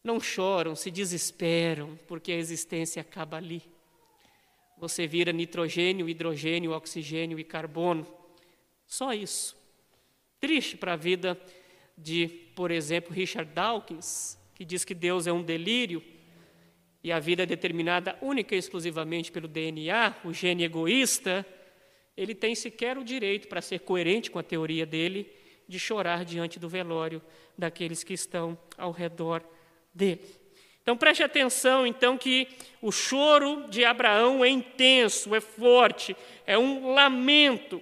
não 0.04 0.20
choram, 0.20 0.76
se 0.76 0.92
desesperam, 0.92 1.98
porque 2.08 2.32
a 2.32 2.38
existência 2.38 3.02
acaba 3.02 3.38
ali. 3.38 3.64
Você 4.78 5.08
vira 5.08 5.32
nitrogênio, 5.32 6.10
hidrogênio, 6.10 6.72
oxigênio 6.72 7.40
e 7.40 7.44
carbono. 7.44 8.06
Só 8.86 9.14
isso. 9.14 9.56
Triste 10.40 10.76
para 10.76 10.94
a 10.94 10.98
vida 10.98 11.40
de, 11.98 12.28
por 12.56 12.70
exemplo, 12.70 13.14
Richard 13.14 13.52
Dawkins, 13.54 14.38
que 14.54 14.66
diz 14.66 14.84
que 14.84 14.94
Deus 14.94 15.26
é 15.26 15.32
um 15.32 15.42
delírio 15.42 16.04
e 17.04 17.12
a 17.12 17.20
vida 17.20 17.44
é 17.44 17.46
determinada 17.46 18.18
única 18.22 18.56
e 18.56 18.58
exclusivamente 18.58 19.32
pelo 19.32 19.48
DNA, 19.48 20.16
o 20.24 20.34
gene 20.34 20.64
egoísta 20.64 21.46
ele 22.16 22.36
tem 22.36 22.56
sequer 22.56 22.98
o 22.98 23.04
direito, 23.04 23.48
para 23.48 23.62
ser 23.62 23.80
coerente 23.80 24.30
com 24.30 24.40
a 24.40 24.44
teoria 24.44 24.86
dele, 24.86 25.32
de 25.68 25.80
chorar 25.80 26.24
diante 26.24 26.60
do 26.60 26.70
velório 26.70 27.22
daqueles 27.58 28.04
que 28.04 28.14
estão 28.14 28.58
ao 28.78 28.92
redor 28.92 29.44
dele. 29.94 30.22
Então 30.82 30.98
preste 30.98 31.24
atenção, 31.24 31.88
então, 31.88 32.18
que 32.18 32.48
o 32.82 32.92
choro 32.92 33.68
de 33.70 33.86
Abraão 33.86 34.44
é 34.44 34.50
intenso, 34.50 35.34
é 35.34 35.40
forte, 35.40 36.16
é 36.46 36.58
um 36.58 36.94
lamento. 36.94 37.82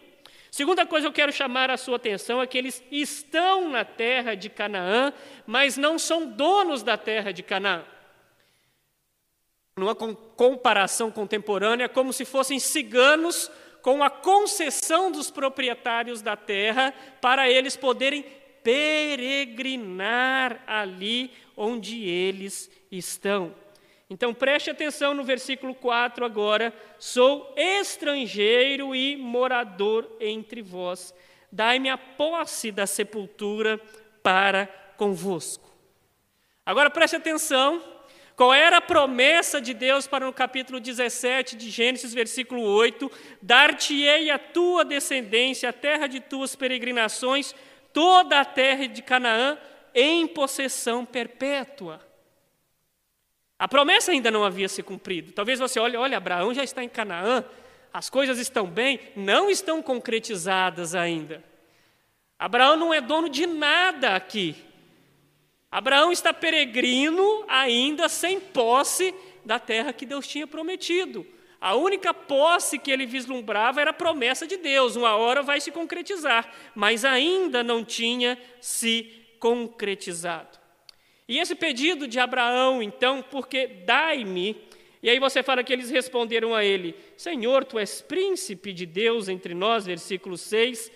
Segunda 0.51 0.85
coisa 0.85 1.05
que 1.05 1.09
eu 1.09 1.13
quero 1.13 1.31
chamar 1.31 1.71
a 1.71 1.77
sua 1.77 1.95
atenção 1.95 2.41
é 2.41 2.45
que 2.45 2.57
eles 2.57 2.83
estão 2.91 3.69
na 3.69 3.83
terra 3.83 4.35
de 4.35 4.49
Canaã, 4.49 5.11
mas 5.47 5.77
não 5.77 5.97
são 5.97 6.27
donos 6.27 6.83
da 6.83 6.95
terra 6.95 7.31
de 7.31 7.41
Canaã. 7.41 7.83
Numa 9.75 9.95
comparação 9.95 11.09
contemporânea, 11.09 11.85
é 11.85 11.87
como 11.87 12.13
se 12.13 12.23
fossem 12.23 12.59
ciganos 12.59 13.49
com 13.81 14.03
a 14.03 14.09
concessão 14.09 15.11
dos 15.11 15.31
proprietários 15.31 16.21
da 16.21 16.35
terra 16.35 16.93
para 17.19 17.49
eles 17.49 17.75
poderem 17.75 18.23
peregrinar 18.63 20.61
ali 20.67 21.31
onde 21.57 22.03
eles 22.07 22.69
estão. 22.91 23.53
Então 24.09 24.33
preste 24.33 24.69
atenção 24.69 25.13
no 25.13 25.23
versículo 25.23 25.73
4 25.73 26.25
agora: 26.25 26.73
sou 26.99 27.53
estrangeiro 27.57 28.93
e 28.93 29.15
morador 29.15 30.09
entre 30.19 30.61
vós, 30.61 31.13
dai-me 31.51 31.89
a 31.89 31.97
posse 31.97 32.71
da 32.71 32.85
sepultura 32.85 33.79
para 34.21 34.67
convosco. 34.97 35.71
Agora 36.65 36.89
preste 36.89 37.15
atenção, 37.15 37.81
qual 38.41 38.55
era 38.55 38.77
a 38.77 38.81
promessa 38.81 39.61
de 39.61 39.71
Deus 39.71 40.07
para 40.07 40.25
no 40.25 40.33
capítulo 40.33 40.79
17 40.79 41.55
de 41.55 41.69
Gênesis, 41.69 42.11
versículo 42.11 42.63
8? 42.63 43.11
Dar-te-ei 43.39 44.31
a 44.31 44.39
tua 44.39 44.83
descendência, 44.83 45.69
a 45.69 45.73
terra 45.73 46.07
de 46.07 46.19
tuas 46.19 46.55
peregrinações, 46.55 47.53
toda 47.93 48.39
a 48.39 48.43
terra 48.43 48.87
de 48.87 49.03
Canaã, 49.03 49.59
em 49.93 50.25
possessão 50.25 51.05
perpétua. 51.05 52.01
A 53.59 53.67
promessa 53.67 54.11
ainda 54.11 54.31
não 54.31 54.43
havia 54.43 54.67
se 54.67 54.81
cumprido. 54.81 55.33
Talvez 55.33 55.59
você 55.59 55.79
olhe, 55.79 55.95
olha, 55.95 56.17
Abraão 56.17 56.51
já 56.51 56.63
está 56.63 56.83
em 56.83 56.89
Canaã, 56.89 57.45
as 57.93 58.09
coisas 58.09 58.39
estão 58.39 58.65
bem, 58.65 58.99
não 59.15 59.51
estão 59.51 59.83
concretizadas 59.83 60.95
ainda. 60.95 61.43
Abraão 62.39 62.75
não 62.75 62.91
é 62.91 63.01
dono 63.01 63.29
de 63.29 63.45
nada 63.45 64.15
aqui. 64.15 64.55
Abraão 65.71 66.11
está 66.11 66.33
peregrino 66.33 67.45
ainda 67.47 68.09
sem 68.09 68.39
posse 68.39 69.15
da 69.45 69.57
terra 69.57 69.93
que 69.93 70.05
Deus 70.05 70.27
tinha 70.27 70.45
prometido. 70.45 71.25
A 71.61 71.75
única 71.75 72.13
posse 72.13 72.77
que 72.77 72.91
ele 72.91 73.05
vislumbrava 73.05 73.79
era 73.79 73.91
a 73.91 73.93
promessa 73.93 74.45
de 74.45 74.57
Deus, 74.57 74.95
uma 74.95 75.15
hora 75.15 75.41
vai 75.41 75.61
se 75.61 75.71
concretizar, 75.71 76.51
mas 76.75 77.05
ainda 77.05 77.63
não 77.63 77.85
tinha 77.85 78.37
se 78.59 79.13
concretizado. 79.39 80.59
E 81.27 81.39
esse 81.39 81.55
pedido 81.55 82.07
de 82.07 82.19
Abraão, 82.19 82.83
então, 82.83 83.23
porque 83.23 83.67
dai-me, 83.67 84.57
e 85.03 85.09
aí 85.09 85.19
você 85.19 85.41
fala 85.41 85.63
que 85.63 85.71
eles 85.71 85.89
responderam 85.89 86.53
a 86.53 86.65
ele: 86.65 86.95
Senhor, 87.15 87.63
tu 87.63 87.79
és 87.79 88.01
príncipe 88.01 88.73
de 88.73 88.85
Deus 88.85 89.29
entre 89.29 89.53
nós, 89.53 89.85
versículo 89.85 90.37
6. 90.37 90.91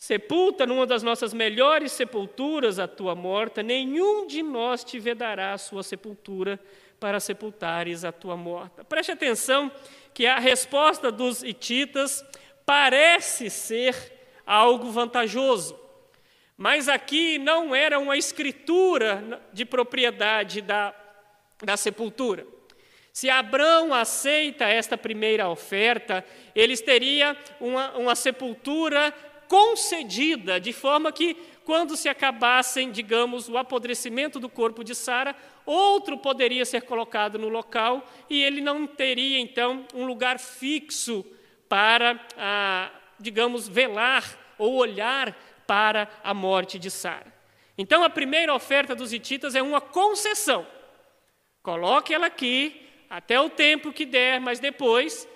Sepulta 0.00 0.64
numa 0.64 0.86
das 0.86 1.02
nossas 1.02 1.34
melhores 1.34 1.92
sepulturas 1.92 2.78
a 2.78 2.88
tua 2.88 3.14
morta, 3.14 3.62
nenhum 3.62 4.26
de 4.26 4.42
nós 4.42 4.82
te 4.82 4.98
vedará 4.98 5.52
a 5.52 5.58
sua 5.58 5.82
sepultura 5.82 6.58
para 6.98 7.20
sepultares 7.20 8.02
a 8.02 8.10
tua 8.10 8.34
morta. 8.34 8.82
Preste 8.82 9.12
atenção 9.12 9.70
que 10.14 10.26
a 10.26 10.38
resposta 10.38 11.12
dos 11.12 11.42
hititas 11.42 12.24
parece 12.64 13.50
ser 13.50 13.94
algo 14.46 14.90
vantajoso. 14.90 15.78
Mas 16.56 16.88
aqui 16.88 17.36
não 17.36 17.74
era 17.74 17.98
uma 17.98 18.16
escritura 18.16 19.42
de 19.52 19.66
propriedade 19.66 20.62
da, 20.62 20.94
da 21.62 21.76
sepultura. 21.76 22.46
Se 23.12 23.28
Abraão 23.28 23.92
aceita 23.92 24.64
esta 24.64 24.96
primeira 24.96 25.46
oferta, 25.48 26.24
eles 26.54 26.80
teriam 26.80 27.36
uma, 27.60 27.90
uma 27.98 28.14
sepultura 28.14 29.12
concedida, 29.50 30.60
de 30.60 30.72
forma 30.72 31.10
que, 31.10 31.34
quando 31.64 31.96
se 31.96 32.08
acabassem, 32.08 32.92
digamos, 32.92 33.48
o 33.48 33.58
apodrecimento 33.58 34.38
do 34.38 34.48
corpo 34.48 34.84
de 34.84 34.94
Sara, 34.94 35.34
outro 35.66 36.16
poderia 36.16 36.64
ser 36.64 36.82
colocado 36.82 37.36
no 37.36 37.48
local 37.48 38.08
e 38.30 38.40
ele 38.40 38.60
não 38.60 38.86
teria, 38.86 39.40
então, 39.40 39.84
um 39.92 40.06
lugar 40.06 40.38
fixo 40.38 41.26
para, 41.68 42.24
ah, 42.38 42.92
digamos, 43.18 43.66
velar 43.66 44.38
ou 44.56 44.76
olhar 44.76 45.36
para 45.66 46.08
a 46.22 46.32
morte 46.32 46.78
de 46.78 46.88
Sara. 46.88 47.34
Então, 47.76 48.04
a 48.04 48.10
primeira 48.10 48.54
oferta 48.54 48.94
dos 48.94 49.12
hititas 49.12 49.56
é 49.56 49.62
uma 49.62 49.80
concessão. 49.80 50.64
Coloque 51.60 52.14
ela 52.14 52.26
aqui 52.26 52.86
até 53.10 53.40
o 53.40 53.50
tempo 53.50 53.92
que 53.92 54.06
der, 54.06 54.40
mas 54.40 54.60
depois 54.60 55.26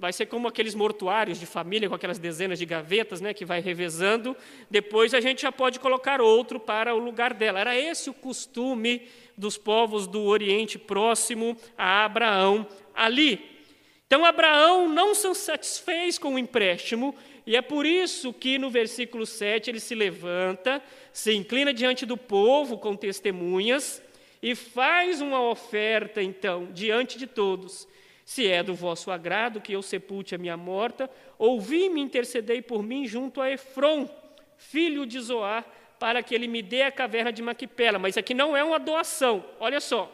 vai 0.00 0.14
ser 0.14 0.26
como 0.26 0.48
aqueles 0.48 0.74
mortuários 0.74 1.38
de 1.38 1.44
família 1.44 1.86
com 1.86 1.94
aquelas 1.94 2.18
dezenas 2.18 2.58
de 2.58 2.64
gavetas, 2.64 3.20
né, 3.20 3.34
que 3.34 3.44
vai 3.44 3.60
revezando. 3.60 4.34
Depois 4.70 5.12
a 5.12 5.20
gente 5.20 5.42
já 5.42 5.52
pode 5.52 5.78
colocar 5.78 6.22
outro 6.22 6.58
para 6.58 6.94
o 6.94 6.98
lugar 6.98 7.34
dela. 7.34 7.60
Era 7.60 7.78
esse 7.78 8.08
o 8.08 8.14
costume 8.14 9.02
dos 9.36 9.58
povos 9.58 10.06
do 10.06 10.22
Oriente 10.22 10.78
Próximo 10.78 11.54
a 11.76 12.06
Abraão 12.06 12.66
ali. 12.94 13.60
Então 14.06 14.24
Abraão 14.24 14.88
não 14.88 15.14
se 15.14 15.32
satisfez 15.34 16.18
com 16.18 16.34
o 16.34 16.38
empréstimo, 16.38 17.14
e 17.46 17.54
é 17.54 17.60
por 17.60 17.84
isso 17.84 18.32
que 18.32 18.58
no 18.58 18.70
versículo 18.70 19.26
7 19.26 19.70
ele 19.70 19.80
se 19.80 19.94
levanta, 19.94 20.82
se 21.12 21.34
inclina 21.34 21.74
diante 21.74 22.06
do 22.06 22.16
povo 22.16 22.78
com 22.78 22.96
testemunhas 22.96 24.02
e 24.42 24.54
faz 24.54 25.20
uma 25.20 25.42
oferta, 25.42 26.22
então, 26.22 26.68
diante 26.72 27.18
de 27.18 27.26
todos. 27.26 27.86
Se 28.30 28.46
é 28.46 28.62
do 28.62 28.76
vosso 28.76 29.10
agrado 29.10 29.60
que 29.60 29.72
eu 29.72 29.82
sepulte 29.82 30.36
a 30.36 30.38
minha 30.38 30.56
morta, 30.56 31.10
ouvi-me 31.36 32.00
intercedei 32.00 32.62
por 32.62 32.80
mim 32.80 33.04
junto 33.04 33.40
a 33.40 33.50
Efron, 33.50 34.08
filho 34.56 35.04
de 35.04 35.18
Zoar, 35.18 35.66
para 35.98 36.22
que 36.22 36.32
ele 36.32 36.46
me 36.46 36.62
dê 36.62 36.82
a 36.82 36.92
caverna 36.92 37.32
de 37.32 37.42
Maquipela. 37.42 37.98
Mas 37.98 38.16
aqui 38.16 38.32
não 38.32 38.56
é 38.56 38.62
uma 38.62 38.78
doação, 38.78 39.44
olha 39.58 39.80
só. 39.80 40.08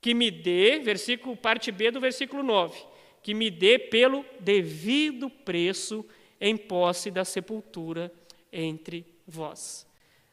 Que 0.00 0.14
me 0.14 0.30
dê, 0.30 0.78
versículo, 0.78 1.36
parte 1.36 1.70
B 1.70 1.90
do 1.90 2.00
versículo 2.00 2.42
9, 2.42 2.82
que 3.22 3.34
me 3.34 3.50
dê 3.50 3.78
pelo 3.78 4.24
devido 4.40 5.28
preço 5.28 6.02
em 6.40 6.56
posse 6.56 7.10
da 7.10 7.26
sepultura 7.26 8.10
entre 8.50 9.04
vós. 9.26 9.86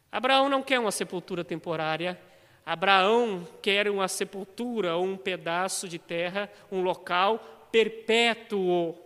Abraão 0.09 0.47
não 0.47 0.63
quer 0.63 0.79
uma 0.79 0.93
sepultura 0.93 1.43
temporária, 1.43 2.17
Abraão 2.65 3.47
quer 3.61 3.89
uma 3.89 4.07
sepultura 4.07 4.95
ou 4.95 5.05
um 5.05 5.15
pedaço 5.15 5.87
de 5.87 5.99
terra, 5.99 6.51
um 6.71 6.81
local 6.81 7.67
perpétuo. 7.71 8.97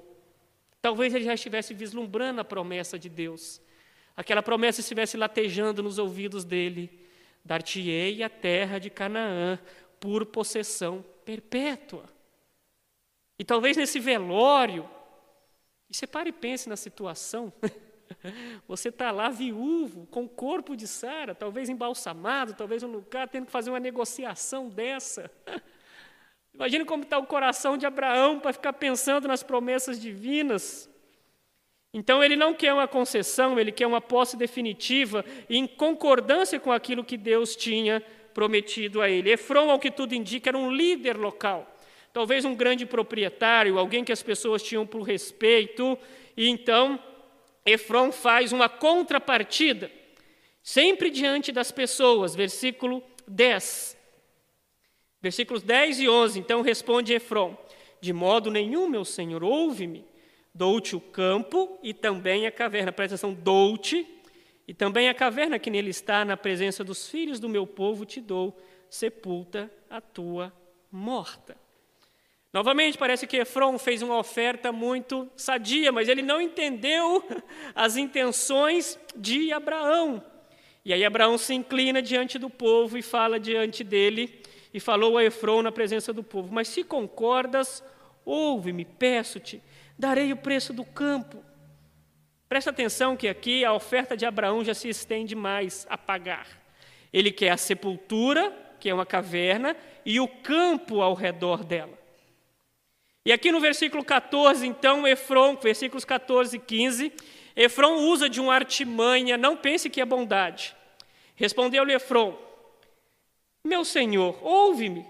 Talvez 0.81 1.13
ele 1.13 1.25
já 1.25 1.33
estivesse 1.33 1.73
vislumbrando 1.73 2.39
a 2.39 2.45
promessa 2.45 2.97
de 2.97 3.09
Deus. 3.09 3.61
Aquela 4.15 4.41
promessa 4.41 4.79
estivesse 4.79 5.17
latejando 5.17 5.83
nos 5.83 5.97
ouvidos 5.97 6.45
dele: 6.45 7.05
Dar-te-ei 7.43 8.23
a 8.23 8.29
terra 8.29 8.79
de 8.79 8.89
Canaã 8.89 9.59
por 9.99 10.25
possessão 10.25 11.03
perpétua. 11.25 12.05
E 13.37 13.43
talvez 13.43 13.75
nesse 13.75 13.99
velório, 13.99 14.89
e 15.89 15.95
você 15.95 16.07
pare 16.07 16.29
e 16.29 16.33
pense 16.33 16.69
na 16.69 16.77
situação. 16.77 17.51
Você 18.67 18.89
está 18.89 19.11
lá 19.11 19.29
viúvo, 19.29 20.07
com 20.07 20.23
o 20.23 20.29
corpo 20.29 20.75
de 20.75 20.87
Sara, 20.87 21.33
talvez 21.33 21.69
embalsamado, 21.69 22.53
talvez 22.53 22.83
um 22.83 22.91
lugar, 22.91 23.27
tendo 23.27 23.45
que 23.45 23.51
fazer 23.51 23.69
uma 23.69 23.79
negociação 23.79 24.69
dessa. 24.69 25.31
Imagine 26.53 26.85
como 26.85 27.03
está 27.03 27.17
o 27.17 27.25
coração 27.25 27.77
de 27.77 27.85
Abraão 27.85 28.39
para 28.39 28.53
ficar 28.53 28.73
pensando 28.73 29.27
nas 29.27 29.43
promessas 29.43 29.99
divinas. 29.99 30.89
Então 31.93 32.23
ele 32.23 32.35
não 32.35 32.53
quer 32.53 32.73
uma 32.73 32.87
concessão, 32.87 33.59
ele 33.59 33.71
quer 33.71 33.87
uma 33.87 34.01
posse 34.01 34.37
definitiva 34.37 35.23
em 35.49 35.65
concordância 35.65 36.59
com 36.59 36.71
aquilo 36.71 37.03
que 37.03 37.17
Deus 37.17 37.55
tinha 37.55 38.03
prometido 38.33 39.01
a 39.01 39.09
ele. 39.09 39.31
Efron, 39.31 39.71
ao 39.71 39.79
que 39.79 39.89
tudo 39.89 40.13
indica, 40.13 40.49
era 40.49 40.57
um 40.57 40.71
líder 40.71 41.17
local. 41.17 41.75
Talvez 42.11 42.45
um 42.45 42.55
grande 42.55 42.85
proprietário, 42.85 43.77
alguém 43.77 44.03
que 44.03 44.11
as 44.11 44.21
pessoas 44.21 44.61
tinham 44.61 44.85
por 44.85 45.01
respeito, 45.01 45.97
e 46.35 46.47
então 46.49 46.99
Efron 47.65 48.11
faz 48.11 48.51
uma 48.51 48.69
contrapartida, 48.69 49.91
sempre 50.61 51.09
diante 51.09 51.51
das 51.51 51.71
pessoas, 51.71 52.35
versículo 52.35 53.03
10. 53.27 53.97
Versículos 55.21 55.61
10 55.63 55.99
e 55.99 56.09
11, 56.09 56.39
então 56.39 56.61
responde 56.61 57.13
Efron: 57.13 57.57
De 57.99 58.13
modo 58.13 58.49
nenhum, 58.49 58.87
meu 58.87 59.03
senhor, 59.03 59.43
ouve-me, 59.43 60.05
dou-te 60.53 60.95
o 60.95 61.01
campo 61.01 61.77
e 61.83 61.93
também 61.93 62.47
a 62.47 62.51
caverna. 62.51 62.91
Presta 62.91 63.15
atenção, 63.15 63.33
dou-te 63.33 64.07
e 64.69 64.73
também 64.73 65.09
a 65.09 65.15
caverna 65.15 65.57
que 65.57 65.71
nele 65.71 65.89
está, 65.89 66.23
na 66.23 66.37
presença 66.37 66.83
dos 66.83 67.09
filhos 67.09 67.39
do 67.39 67.49
meu 67.49 67.65
povo, 67.65 68.05
te 68.05 68.21
dou, 68.21 68.55
sepulta 68.87 69.67
a 69.89 69.99
tua 69.99 70.53
morta. 70.91 71.57
Novamente, 72.51 72.97
parece 72.97 73.27
que 73.27 73.37
Efron 73.37 73.77
fez 73.77 74.01
uma 74.01 74.17
oferta 74.17 74.71
muito 74.71 75.29
sadia, 75.35 75.91
mas 75.91 76.09
ele 76.09 76.23
não 76.23 76.41
entendeu 76.41 77.23
as 77.75 77.95
intenções 77.95 78.97
de 79.15 79.53
Abraão. 79.53 80.23
E 80.83 80.91
aí 80.91 81.05
Abraão 81.05 81.37
se 81.37 81.53
inclina 81.53 82.01
diante 82.01 82.39
do 82.39 82.49
povo 82.49 82.97
e 82.97 83.03
fala 83.03 83.39
diante 83.39 83.83
dele, 83.83 84.41
e 84.73 84.79
falou 84.79 85.17
a 85.17 85.23
Efron 85.23 85.61
na 85.61 85.71
presença 85.71 86.11
do 86.11 86.23
povo: 86.23 86.51
Mas 86.51 86.67
se 86.67 86.83
concordas, 86.83 87.83
ouve-me, 88.25 88.83
peço-te, 88.83 89.61
darei 89.97 90.31
o 90.31 90.37
preço 90.37 90.73
do 90.73 90.83
campo. 90.83 91.43
Presta 92.47 92.71
atenção 92.71 93.15
que 93.15 93.27
aqui 93.27 93.63
a 93.63 93.73
oferta 93.73 94.17
de 94.17 94.25
Abraão 94.25 94.63
já 94.63 94.73
se 94.73 94.89
estende 94.89 95.35
mais 95.35 95.85
a 95.87 95.95
pagar. 95.95 96.47
Ele 97.13 97.31
quer 97.31 97.51
a 97.51 97.57
sepultura, 97.57 98.51
que 98.79 98.89
é 98.89 98.93
uma 98.93 99.05
caverna, 99.05 99.75
e 100.03 100.19
o 100.19 100.27
campo 100.27 101.01
ao 101.01 101.13
redor 101.13 101.63
dela. 101.63 101.98
E 103.25 103.31
aqui 103.31 103.51
no 103.51 103.59
versículo 103.59 104.03
14, 104.03 104.65
então, 104.65 105.07
Efron, 105.07 105.55
versículos 105.57 106.05
14 106.05 106.55
e 106.55 106.59
15, 106.59 107.13
Efron 107.55 107.95
usa 107.95 108.29
de 108.29 108.39
uma 108.39 108.55
artimanha, 108.55 109.37
não 109.37 109.57
pense 109.57 109.89
que 109.89 109.99
é 109.99 110.05
bondade. 110.05 110.75
Respondeu-lhe 111.35 111.93
Efron: 111.93 112.37
Meu 113.63 113.83
senhor, 113.83 114.39
ouve-me. 114.41 115.05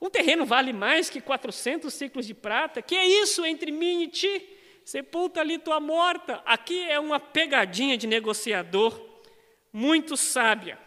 Um 0.00 0.08
terreno 0.08 0.46
vale 0.46 0.72
mais 0.72 1.10
que 1.10 1.20
400 1.20 1.92
ciclos 1.92 2.26
de 2.26 2.32
prata. 2.32 2.80
Que 2.80 2.96
é 2.96 3.06
isso 3.06 3.44
entre 3.44 3.70
mim 3.70 4.04
e 4.04 4.08
ti? 4.08 4.48
Sepulta 4.82 5.40
ali 5.40 5.58
tua 5.58 5.78
morta. 5.78 6.42
Aqui 6.46 6.88
é 6.88 6.98
uma 6.98 7.20
pegadinha 7.20 7.98
de 7.98 8.06
negociador 8.06 8.98
muito 9.70 10.16
sábia. 10.16 10.78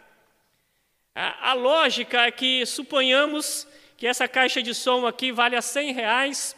A, 1.14 1.52
a 1.52 1.54
lógica 1.54 2.26
é 2.26 2.32
que 2.32 2.66
suponhamos 2.66 3.68
que 3.96 4.08
essa 4.08 4.28
caixa 4.28 4.64
de 4.64 4.74
som 4.74 5.06
aqui 5.06 5.32
vale 5.32 5.56
a 5.56 5.62
100 5.62 5.94
reais 5.94 6.56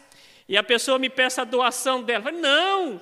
e 0.48 0.56
a 0.56 0.62
pessoa 0.62 0.98
me 0.98 1.10
peça 1.10 1.42
a 1.42 1.44
doação 1.44 2.02
dela. 2.02 2.30
Não! 2.30 3.00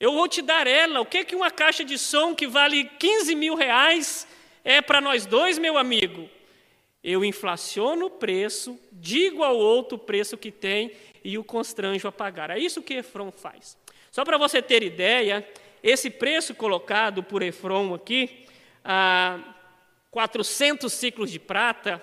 Eu 0.00 0.12
vou 0.12 0.28
te 0.28 0.42
dar 0.42 0.66
ela. 0.66 1.00
O 1.00 1.06
que, 1.06 1.24
que 1.24 1.36
uma 1.36 1.50
caixa 1.50 1.84
de 1.84 1.96
som 1.98 2.34
que 2.34 2.46
vale 2.46 2.84
15 2.84 3.34
mil 3.34 3.54
reais 3.54 4.26
é 4.64 4.82
para 4.82 5.00
nós 5.00 5.24
dois, 5.26 5.58
meu 5.58 5.78
amigo? 5.78 6.28
Eu 7.02 7.24
inflaciono 7.24 8.06
o 8.06 8.10
preço, 8.10 8.78
digo 8.90 9.44
ao 9.44 9.56
outro 9.56 9.96
o 9.96 10.00
preço 10.00 10.36
que 10.36 10.50
tem 10.50 10.92
e 11.22 11.36
o 11.36 11.44
constranjo 11.44 12.08
a 12.08 12.12
pagar. 12.12 12.50
É 12.50 12.58
isso 12.58 12.82
que 12.82 12.94
Efron 12.94 13.30
faz. 13.30 13.76
Só 14.10 14.24
para 14.24 14.38
você 14.38 14.62
ter 14.62 14.82
ideia, 14.82 15.46
esse 15.82 16.08
preço 16.08 16.54
colocado 16.54 17.22
por 17.22 17.42
Efron 17.42 17.94
aqui, 17.94 18.46
a 18.82 19.38
400 20.10 20.92
ciclos 20.92 21.30
de 21.30 21.38
prata, 21.38 22.02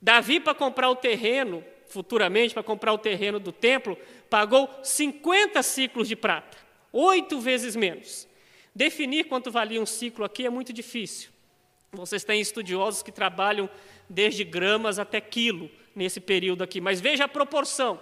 Davi, 0.00 0.40
para 0.40 0.54
comprar 0.54 0.88
o 0.88 0.96
terreno, 0.96 1.64
futuramente 1.92 2.54
para 2.54 2.62
comprar 2.62 2.92
o 2.92 2.98
terreno 2.98 3.38
do 3.38 3.52
templo, 3.52 3.96
pagou 4.30 4.68
50 4.82 5.62
ciclos 5.62 6.08
de 6.08 6.16
prata, 6.16 6.56
oito 6.92 7.38
vezes 7.38 7.76
menos. 7.76 8.26
Definir 8.74 9.24
quanto 9.24 9.50
valia 9.50 9.80
um 9.80 9.86
ciclo 9.86 10.24
aqui 10.24 10.46
é 10.46 10.50
muito 10.50 10.72
difícil. 10.72 11.30
Vocês 11.92 12.24
têm 12.24 12.40
estudiosos 12.40 13.02
que 13.02 13.12
trabalham 13.12 13.68
desde 14.08 14.44
gramas 14.44 14.98
até 14.98 15.20
quilo 15.20 15.70
nesse 15.94 16.20
período 16.20 16.64
aqui, 16.64 16.80
mas 16.80 17.00
veja 17.00 17.24
a 17.24 17.28
proporção. 17.28 18.00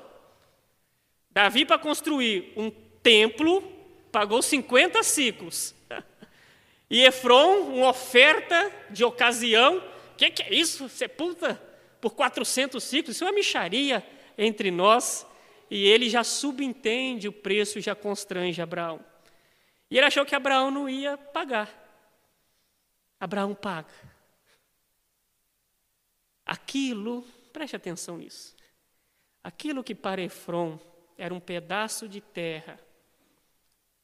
Davi, 1.32 1.64
para 1.64 1.78
construir 1.78 2.52
um 2.56 2.70
templo, 3.02 3.62
pagou 4.12 4.40
50 4.40 5.02
ciclos. 5.02 5.74
E 6.92 7.04
Efron, 7.04 7.68
uma 7.68 7.90
oferta 7.90 8.68
de 8.90 9.04
ocasião, 9.04 9.76
o 9.78 10.16
que, 10.16 10.28
que, 10.28 10.42
é 10.42 10.52
isso? 10.52 10.88
Sepulta 10.88 11.69
por 12.00 12.14
400 12.14 12.82
ciclos, 12.82 13.16
isso 13.16 13.24
é 13.24 13.26
uma 13.26 13.34
micharia 13.34 14.06
entre 14.36 14.70
nós. 14.70 15.26
E 15.70 15.86
ele 15.86 16.08
já 16.08 16.24
subentende 16.24 17.28
o 17.28 17.32
preço 17.32 17.78
e 17.78 17.82
já 17.82 17.94
constrange 17.94 18.60
Abraão. 18.60 19.04
E 19.90 19.96
ele 19.96 20.06
achou 20.06 20.24
que 20.24 20.34
Abraão 20.34 20.70
não 20.70 20.88
ia 20.88 21.16
pagar. 21.16 21.68
Abraão 23.20 23.54
paga. 23.54 23.92
Aquilo, 26.44 27.22
preste 27.52 27.76
atenção 27.76 28.18
nisso. 28.18 28.56
Aquilo 29.44 29.84
que 29.84 29.94
para 29.94 30.22
Efron 30.22 30.78
era 31.16 31.32
um 31.32 31.38
pedaço 31.38 32.08
de 32.08 32.20
terra 32.20 32.80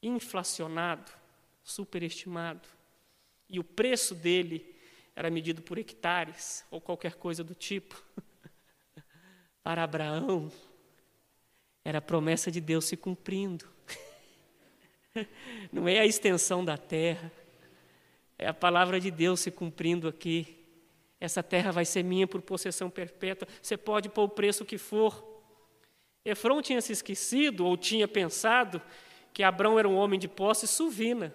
inflacionado, 0.01 1.11
superestimado, 1.63 2.67
e 3.49 3.59
o 3.59 3.63
preço 3.63 4.13
dele 4.13 4.76
era 5.17 5.31
medido 5.31 5.63
por 5.63 5.79
hectares 5.79 6.63
ou 6.69 6.79
qualquer 6.79 7.15
coisa 7.15 7.43
do 7.43 7.55
tipo. 7.55 7.99
Para 9.63 9.83
Abraão, 9.83 10.51
era 11.83 11.97
a 11.97 12.01
promessa 12.01 12.51
de 12.51 12.61
Deus 12.61 12.85
se 12.85 12.95
cumprindo. 12.95 13.67
Não 15.73 15.87
é 15.87 15.97
a 15.97 16.05
extensão 16.05 16.63
da 16.63 16.77
terra, 16.77 17.31
é 18.37 18.47
a 18.47 18.53
palavra 18.53 18.99
de 18.99 19.09
Deus 19.09 19.39
se 19.39 19.49
cumprindo 19.49 20.07
aqui. 20.07 20.55
Essa 21.19 21.41
terra 21.41 21.71
vai 21.71 21.83
ser 21.83 22.03
minha 22.03 22.27
por 22.27 22.43
possessão 22.43 22.87
perpétua. 22.87 23.47
Você 23.59 23.75
pode 23.75 24.09
pôr 24.09 24.25
o 24.25 24.29
preço 24.29 24.63
que 24.63 24.77
for. 24.77 25.41
Efron 26.23 26.61
tinha 26.61 26.79
se 26.79 26.93
esquecido 26.93 27.65
ou 27.65 27.75
tinha 27.75 28.07
pensado 28.07 28.79
que 29.33 29.41
Abraão 29.41 29.79
era 29.79 29.89
um 29.89 29.95
homem 29.95 30.19
de 30.19 30.27
posse 30.27 30.67
suvina. 30.67 31.33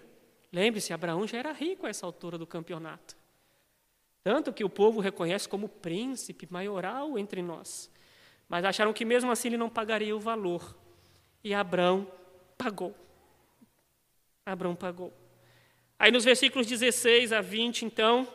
Lembre-se, 0.53 0.93
Abraão 0.93 1.27
já 1.27 1.39
era 1.39 1.51
rico 1.51 1.85
a 1.85 1.89
essa 1.89 2.05
altura 2.05 2.37
do 2.37 2.47
campeonato. 2.47 3.21
Tanto 4.23 4.53
que 4.53 4.63
o 4.63 4.69
povo 4.69 5.01
reconhece 5.01 5.49
como 5.49 5.67
príncipe 5.67 6.47
maioral 6.49 7.19
entre 7.19 7.41
nós. 7.41 7.91
Mas 8.47 8.63
acharam 8.63 8.93
que 8.93 9.03
mesmo 9.03 9.31
assim 9.31 9.49
ele 9.49 9.57
não 9.57 9.69
pagaria 9.69 10.15
o 10.15 10.19
valor. 10.19 10.77
E 11.43 11.53
Abraão 11.53 12.07
pagou. 12.57 12.95
Abraão 14.45 14.75
pagou. 14.75 15.13
Aí 15.99 16.11
nos 16.11 16.23
versículos 16.23 16.67
16 16.67 17.33
a 17.33 17.41
20, 17.41 17.85
então, 17.85 18.27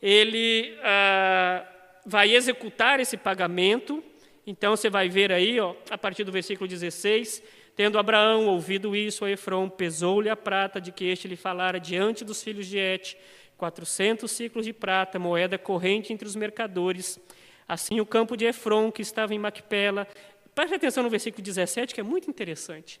ele 0.00 0.76
ah, 0.82 1.66
vai 2.04 2.34
executar 2.34 3.00
esse 3.00 3.16
pagamento. 3.16 4.04
Então 4.46 4.76
você 4.76 4.90
vai 4.90 5.08
ver 5.08 5.32
aí, 5.32 5.58
ó, 5.58 5.74
a 5.90 5.96
partir 5.96 6.24
do 6.24 6.32
versículo 6.32 6.68
16, 6.68 7.42
Tendo 7.80 7.98
Abraão 7.98 8.46
ouvido 8.46 8.94
isso, 8.94 9.24
a 9.24 9.30
Efron 9.30 9.66
pesou-lhe 9.66 10.28
a 10.28 10.36
prata 10.36 10.78
de 10.78 10.92
que 10.92 11.06
este 11.06 11.26
lhe 11.26 11.34
falara 11.34 11.80
diante 11.80 12.24
dos 12.24 12.42
filhos 12.42 12.66
de 12.66 12.76
Et, 12.76 13.16
quatrocentos 13.60 14.30
ciclos 14.30 14.64
de 14.64 14.72
prata, 14.72 15.18
moeda 15.18 15.58
corrente 15.58 16.14
entre 16.14 16.26
os 16.26 16.34
mercadores. 16.34 17.20
Assim 17.68 18.00
o 18.00 18.06
campo 18.06 18.38
de 18.38 18.46
Efron, 18.46 18.90
que 18.90 19.02
estava 19.02 19.34
em 19.34 19.38
Macpela, 19.38 20.08
preste 20.54 20.74
atenção 20.74 21.02
no 21.02 21.10
versículo 21.10 21.44
17, 21.44 21.94
que 21.94 22.00
é 22.00 22.02
muito 22.02 22.30
interessante. 22.30 22.98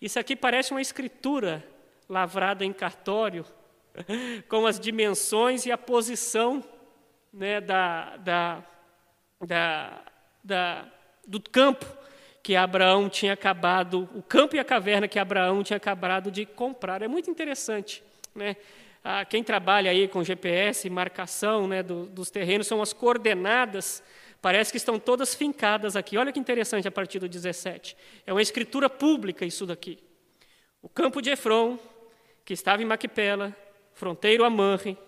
Isso 0.00 0.18
aqui 0.18 0.34
parece 0.34 0.70
uma 0.70 0.80
escritura 0.80 1.62
lavrada 2.08 2.64
em 2.64 2.72
cartório, 2.72 3.44
com 4.48 4.66
as 4.66 4.80
dimensões 4.80 5.66
e 5.66 5.70
a 5.70 5.76
posição 5.76 6.64
né, 7.30 7.60
da, 7.60 8.16
da, 8.16 8.64
da, 9.46 10.02
da, 10.42 10.88
do 11.26 11.40
campo 11.42 11.84
que 12.42 12.56
Abraão 12.56 13.10
tinha 13.10 13.34
acabado, 13.34 14.08
o 14.14 14.22
campo 14.22 14.56
e 14.56 14.58
a 14.58 14.64
caverna 14.64 15.06
que 15.06 15.18
Abraão 15.18 15.62
tinha 15.62 15.76
acabado 15.76 16.30
de 16.30 16.46
comprar. 16.46 17.02
É 17.02 17.08
muito 17.08 17.30
interessante. 17.30 18.02
Né? 18.34 18.56
Ah, 19.02 19.24
quem 19.24 19.42
trabalha 19.42 19.90
aí 19.90 20.06
com 20.06 20.22
GPS, 20.22 20.88
marcação 20.90 21.66
né, 21.66 21.82
do, 21.82 22.06
dos 22.06 22.30
terrenos, 22.30 22.66
são 22.66 22.82
as 22.82 22.92
coordenadas, 22.92 24.02
parece 24.42 24.70
que 24.70 24.76
estão 24.76 24.98
todas 24.98 25.34
fincadas 25.34 25.96
aqui. 25.96 26.18
Olha 26.18 26.32
que 26.32 26.38
interessante 26.38 26.86
a 26.86 26.92
partir 26.92 27.18
do 27.18 27.28
17. 27.28 27.96
É 28.26 28.32
uma 28.32 28.42
escritura 28.42 28.90
pública 28.90 29.44
isso 29.44 29.64
daqui. 29.64 29.98
O 30.82 30.88
campo 30.88 31.22
de 31.22 31.30
Efron, 31.30 31.78
que 32.44 32.52
estava 32.52 32.82
em 32.82 32.86
Maquipela, 32.86 33.56
fronteiro 33.94 34.44
a 34.44 34.50
Manre, 34.50 34.98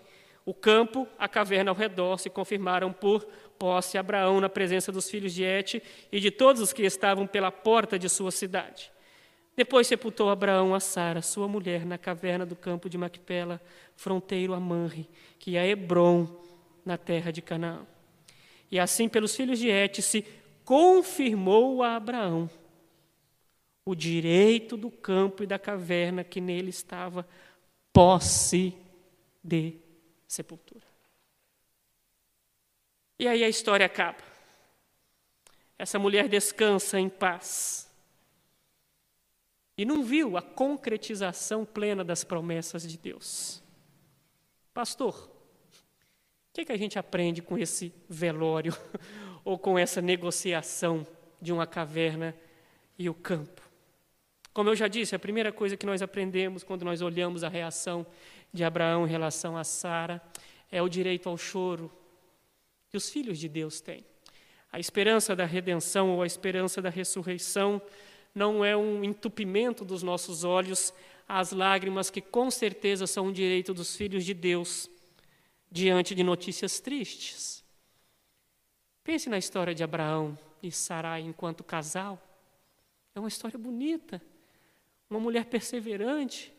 o 0.45 0.53
campo, 0.53 1.07
a 1.17 1.27
caverna 1.27 1.71
ao 1.71 1.75
redor 1.75 2.17
se 2.17 2.29
confirmaram 2.29 2.91
por 2.91 3.25
posse 3.57 3.97
Abraão 3.97 4.41
na 4.41 4.49
presença 4.49 4.91
dos 4.91 5.09
filhos 5.09 5.33
de 5.33 5.43
Et 5.43 5.81
e 6.11 6.19
de 6.19 6.31
todos 6.31 6.61
os 6.61 6.73
que 6.73 6.83
estavam 6.83 7.25
pela 7.25 7.51
porta 7.51 7.97
de 7.97 8.09
sua 8.09 8.31
cidade. 8.31 8.91
Depois 9.55 9.85
sepultou 9.87 10.29
Abraão 10.29 10.73
a 10.73 10.79
Sara, 10.79 11.21
sua 11.21 11.47
mulher, 11.47 11.85
na 11.85 11.97
caverna 11.97 12.45
do 12.45 12.55
campo 12.55 12.89
de 12.89 12.97
Macpela, 12.97 13.61
fronteiro 13.95 14.53
a 14.53 14.59
Manre, 14.59 15.07
que 15.37 15.55
é 15.55 15.67
Hebron, 15.67 16.27
na 16.83 16.97
terra 16.97 17.31
de 17.31 17.41
Canaã. 17.41 17.85
E 18.71 18.79
assim, 18.79 19.07
pelos 19.07 19.35
filhos 19.35 19.59
de 19.59 19.69
Et, 19.69 20.01
se 20.01 20.25
confirmou 20.65 21.83
a 21.83 21.95
Abraão 21.95 22.49
o 23.85 23.93
direito 23.93 24.77
do 24.77 24.89
campo 24.89 25.43
e 25.43 25.47
da 25.47 25.59
caverna 25.59 26.23
que 26.23 26.39
nele 26.39 26.69
estava, 26.69 27.27
posse 27.91 28.75
de 29.43 29.75
sepultura. 30.27 30.85
E 33.19 33.27
aí 33.27 33.43
a 33.43 33.49
história 33.49 33.85
acaba. 33.85 34.23
Essa 35.77 35.99
mulher 35.99 36.27
descansa 36.27 36.99
em 36.99 37.09
paz. 37.09 37.92
E 39.77 39.85
não 39.85 40.03
viu 40.03 40.37
a 40.37 40.41
concretização 40.41 41.65
plena 41.65 42.03
das 42.03 42.23
promessas 42.23 42.87
de 42.87 42.97
Deus. 42.97 43.63
Pastor, 44.73 45.15
o 45.15 46.53
que, 46.53 46.61
é 46.61 46.65
que 46.65 46.71
a 46.71 46.77
gente 46.77 46.99
aprende 46.99 47.41
com 47.41 47.57
esse 47.57 47.93
velório 48.07 48.75
ou 49.43 49.57
com 49.57 49.77
essa 49.77 50.01
negociação 50.01 51.05
de 51.41 51.51
uma 51.51 51.65
caverna 51.65 52.35
e 52.97 53.09
o 53.09 53.13
campo? 53.13 53.61
Como 54.53 54.69
eu 54.69 54.75
já 54.75 54.87
disse, 54.87 55.15
a 55.15 55.19
primeira 55.19 55.51
coisa 55.51 55.75
que 55.75 55.85
nós 55.85 56.03
aprendemos 56.03 56.63
quando 56.63 56.85
nós 56.85 57.01
olhamos 57.01 57.43
a 57.43 57.49
reação 57.49 58.05
de 58.53 58.63
Abraão 58.63 59.07
em 59.07 59.09
relação 59.09 59.57
a 59.57 59.63
Sara 59.63 60.21
é 60.71 60.79
o 60.79 60.87
direito 60.87 61.27
ao 61.27 61.37
choro 61.37 61.91
que 62.87 62.95
os 62.95 63.09
filhos 63.09 63.39
de 63.39 63.49
Deus 63.49 63.81
têm. 63.81 64.05
A 64.71 64.79
esperança 64.79 65.35
da 65.35 65.45
redenção 65.45 66.11
ou 66.11 66.21
a 66.21 66.27
esperança 66.27 66.83
da 66.83 66.89
ressurreição 66.89 67.81
não 68.33 68.63
é 68.63 68.75
um 68.75 69.03
entupimento 69.03 69.85
dos 69.85 70.01
nossos 70.01 70.43
olhos 70.43 70.93
às 71.27 71.51
lágrimas 71.51 72.09
que 72.09 72.21
com 72.21 72.49
certeza 72.49 73.07
são 73.07 73.27
um 73.27 73.31
direito 73.31 73.73
dos 73.73 73.95
filhos 73.95 74.25
de 74.25 74.33
Deus 74.33 74.89
diante 75.71 76.13
de 76.13 76.23
notícias 76.23 76.79
tristes. 76.79 77.63
Pense 79.03 79.29
na 79.29 79.37
história 79.37 79.75
de 79.75 79.83
Abraão 79.83 80.37
e 80.61 80.71
Sarai 80.71 81.21
enquanto 81.21 81.63
casal. 81.63 82.21
É 83.15 83.19
uma 83.19 83.27
história 83.27 83.57
bonita. 83.57 84.21
Uma 85.09 85.19
mulher 85.19 85.45
perseverante, 85.45 86.51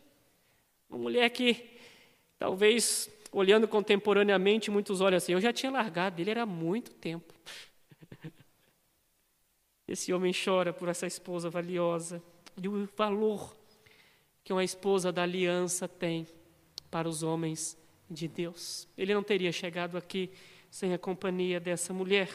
uma 0.89 0.99
mulher 0.99 1.29
que 1.31 1.79
talvez 2.39 3.11
olhando 3.33 3.67
contemporaneamente, 3.67 4.71
muitos 4.71 5.01
olham 5.01 5.17
assim: 5.17 5.33
eu 5.33 5.41
já 5.41 5.53
tinha 5.53 5.73
largado 5.73 6.21
ele 6.21 6.31
era 6.31 6.47
muito 6.47 6.93
tempo. 6.93 7.35
Esse 9.87 10.13
homem 10.13 10.33
chora 10.33 10.73
por 10.73 10.89
essa 10.89 11.07
esposa 11.07 11.51
valiosa 11.51 12.23
e 12.61 12.69
o 12.69 12.89
valor 12.97 13.55
que 14.43 14.53
uma 14.53 14.65
esposa 14.65 15.11
da 15.11 15.23
aliança 15.23 15.89
tem 15.89 16.27
para 16.91 17.09
os 17.09 17.23
homens 17.23 17.77
de 18.11 18.29
Deus. 18.29 18.89
Ele 18.97 19.15
não 19.15 19.23
teria 19.23 19.51
chegado 19.51 19.97
aqui 19.97 20.31
sem 20.71 20.93
a 20.93 20.99
companhia 20.99 21.59
dessa 21.59 21.93
mulher. 21.93 22.29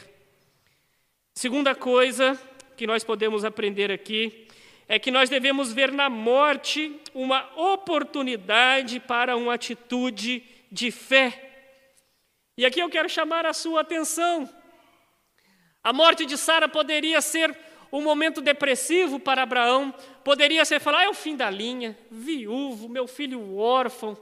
Segunda 1.34 1.74
coisa 1.74 2.38
que 2.76 2.86
nós 2.86 3.04
podemos 3.04 3.44
aprender 3.44 3.90
aqui 3.90 4.46
é 4.88 4.98
que 4.98 5.10
nós 5.10 5.30
devemos 5.30 5.72
ver 5.72 5.92
na 5.92 6.10
morte 6.10 7.00
uma 7.14 7.48
oportunidade 7.56 8.98
para 8.98 9.36
uma 9.36 9.54
atitude 9.54 10.42
de 10.70 10.90
fé. 10.90 11.48
E 12.56 12.66
aqui 12.66 12.80
eu 12.80 12.90
quero 12.90 13.08
chamar 13.08 13.46
a 13.46 13.52
sua 13.52 13.82
atenção. 13.82 14.48
A 15.82 15.92
morte 15.92 16.26
de 16.26 16.36
Sara 16.36 16.68
poderia 16.68 17.20
ser 17.20 17.56
um 17.92 18.02
momento 18.02 18.40
depressivo 18.40 19.18
para 19.18 19.42
Abraão, 19.42 19.94
poderia 20.22 20.64
ser 20.64 20.80
falar: 20.80 20.98
ah, 20.98 21.04
é 21.04 21.08
o 21.08 21.14
fim 21.14 21.36
da 21.36 21.50
linha, 21.50 21.98
viúvo, 22.10 22.88
meu 22.88 23.06
filho 23.06 23.56
órfão, 23.56 24.16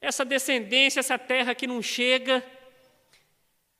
essa 0.00 0.24
descendência, 0.24 1.00
essa 1.00 1.18
terra 1.18 1.54
que 1.54 1.66
não 1.66 1.82
chega. 1.82 2.44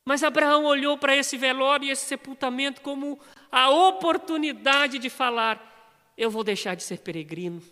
Mas 0.04 0.22
Abraão 0.22 0.64
olhou 0.64 0.96
para 0.96 1.16
esse 1.16 1.36
velório 1.36 1.86
e 1.86 1.90
esse 1.90 2.06
sepultamento 2.06 2.80
como 2.80 3.18
a 3.50 3.70
oportunidade 3.70 4.98
de 4.98 5.08
falar: 5.08 5.92
eu 6.16 6.30
vou 6.30 6.44
deixar 6.44 6.74
de 6.74 6.82
ser 6.82 6.98
peregrino, 6.98 7.62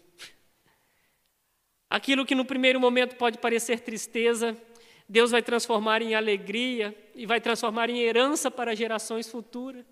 Aquilo 1.91 2.27
que 2.27 2.35
no 2.35 2.45
primeiro 2.45 2.81
momento 2.81 3.15
pode 3.15 3.39
parecer 3.39 3.79
tristeza, 3.79 4.57
Deus 5.09 5.31
vai 5.31 5.43
transformar 5.43 6.03
em 6.03 6.15
alegria 6.15 6.97
e 7.15 7.27
vai 7.27 7.41
transformar 7.41 7.91
em 7.91 8.01
herança 8.01 8.51
para 8.51 8.75
gerações 8.75 9.29
futuras. 9.31 9.85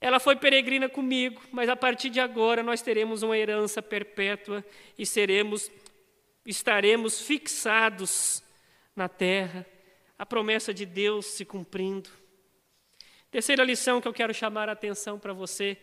ela 0.00 0.20
foi 0.20 0.36
peregrina 0.36 0.88
comigo, 0.88 1.42
mas 1.50 1.68
a 1.68 1.76
partir 1.76 2.10
de 2.10 2.20
agora 2.20 2.62
nós 2.62 2.82
teremos 2.82 3.22
uma 3.22 3.36
herança 3.36 3.82
perpétua 3.82 4.64
e 4.98 5.04
seremos, 5.04 5.70
estaremos 6.44 7.20
fixados 7.20 8.42
na 8.94 9.08
terra, 9.08 9.66
a 10.18 10.24
promessa 10.24 10.72
de 10.72 10.86
Deus 10.86 11.26
se 11.26 11.44
cumprindo. 11.44 12.08
Terceira 13.30 13.64
lição 13.64 14.00
que 14.00 14.08
eu 14.08 14.14
quero 14.14 14.32
chamar 14.32 14.68
a 14.68 14.72
atenção 14.72 15.18
para 15.18 15.32
você: 15.32 15.76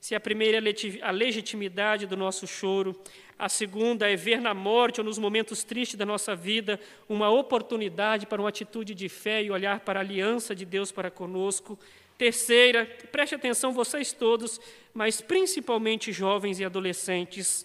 se 0.00 0.14
a 0.14 0.20
primeira 0.20 0.58
é 0.58 1.02
a 1.02 1.10
legitimidade 1.10 2.06
do 2.06 2.16
nosso 2.16 2.46
choro, 2.46 2.94
a 3.38 3.48
segunda 3.48 4.10
é 4.10 4.16
ver 4.16 4.40
na 4.40 4.54
morte 4.54 5.00
ou 5.00 5.04
nos 5.04 5.18
momentos 5.18 5.62
tristes 5.62 5.96
da 5.96 6.06
nossa 6.06 6.34
vida 6.34 6.80
uma 7.08 7.30
oportunidade 7.30 8.26
para 8.26 8.40
uma 8.42 8.48
atitude 8.48 8.94
de 8.94 9.08
fé 9.08 9.42
e 9.42 9.50
olhar 9.50 9.80
para 9.80 10.00
a 10.00 10.02
aliança 10.02 10.54
de 10.54 10.64
Deus 10.64 10.90
para 10.90 11.10
conosco. 11.10 11.78
Terceira, 12.16 12.84
preste 13.12 13.34
atenção, 13.36 13.72
vocês 13.72 14.12
todos, 14.12 14.60
mas 14.92 15.20
principalmente 15.20 16.12
jovens 16.12 16.58
e 16.58 16.64
adolescentes, 16.64 17.64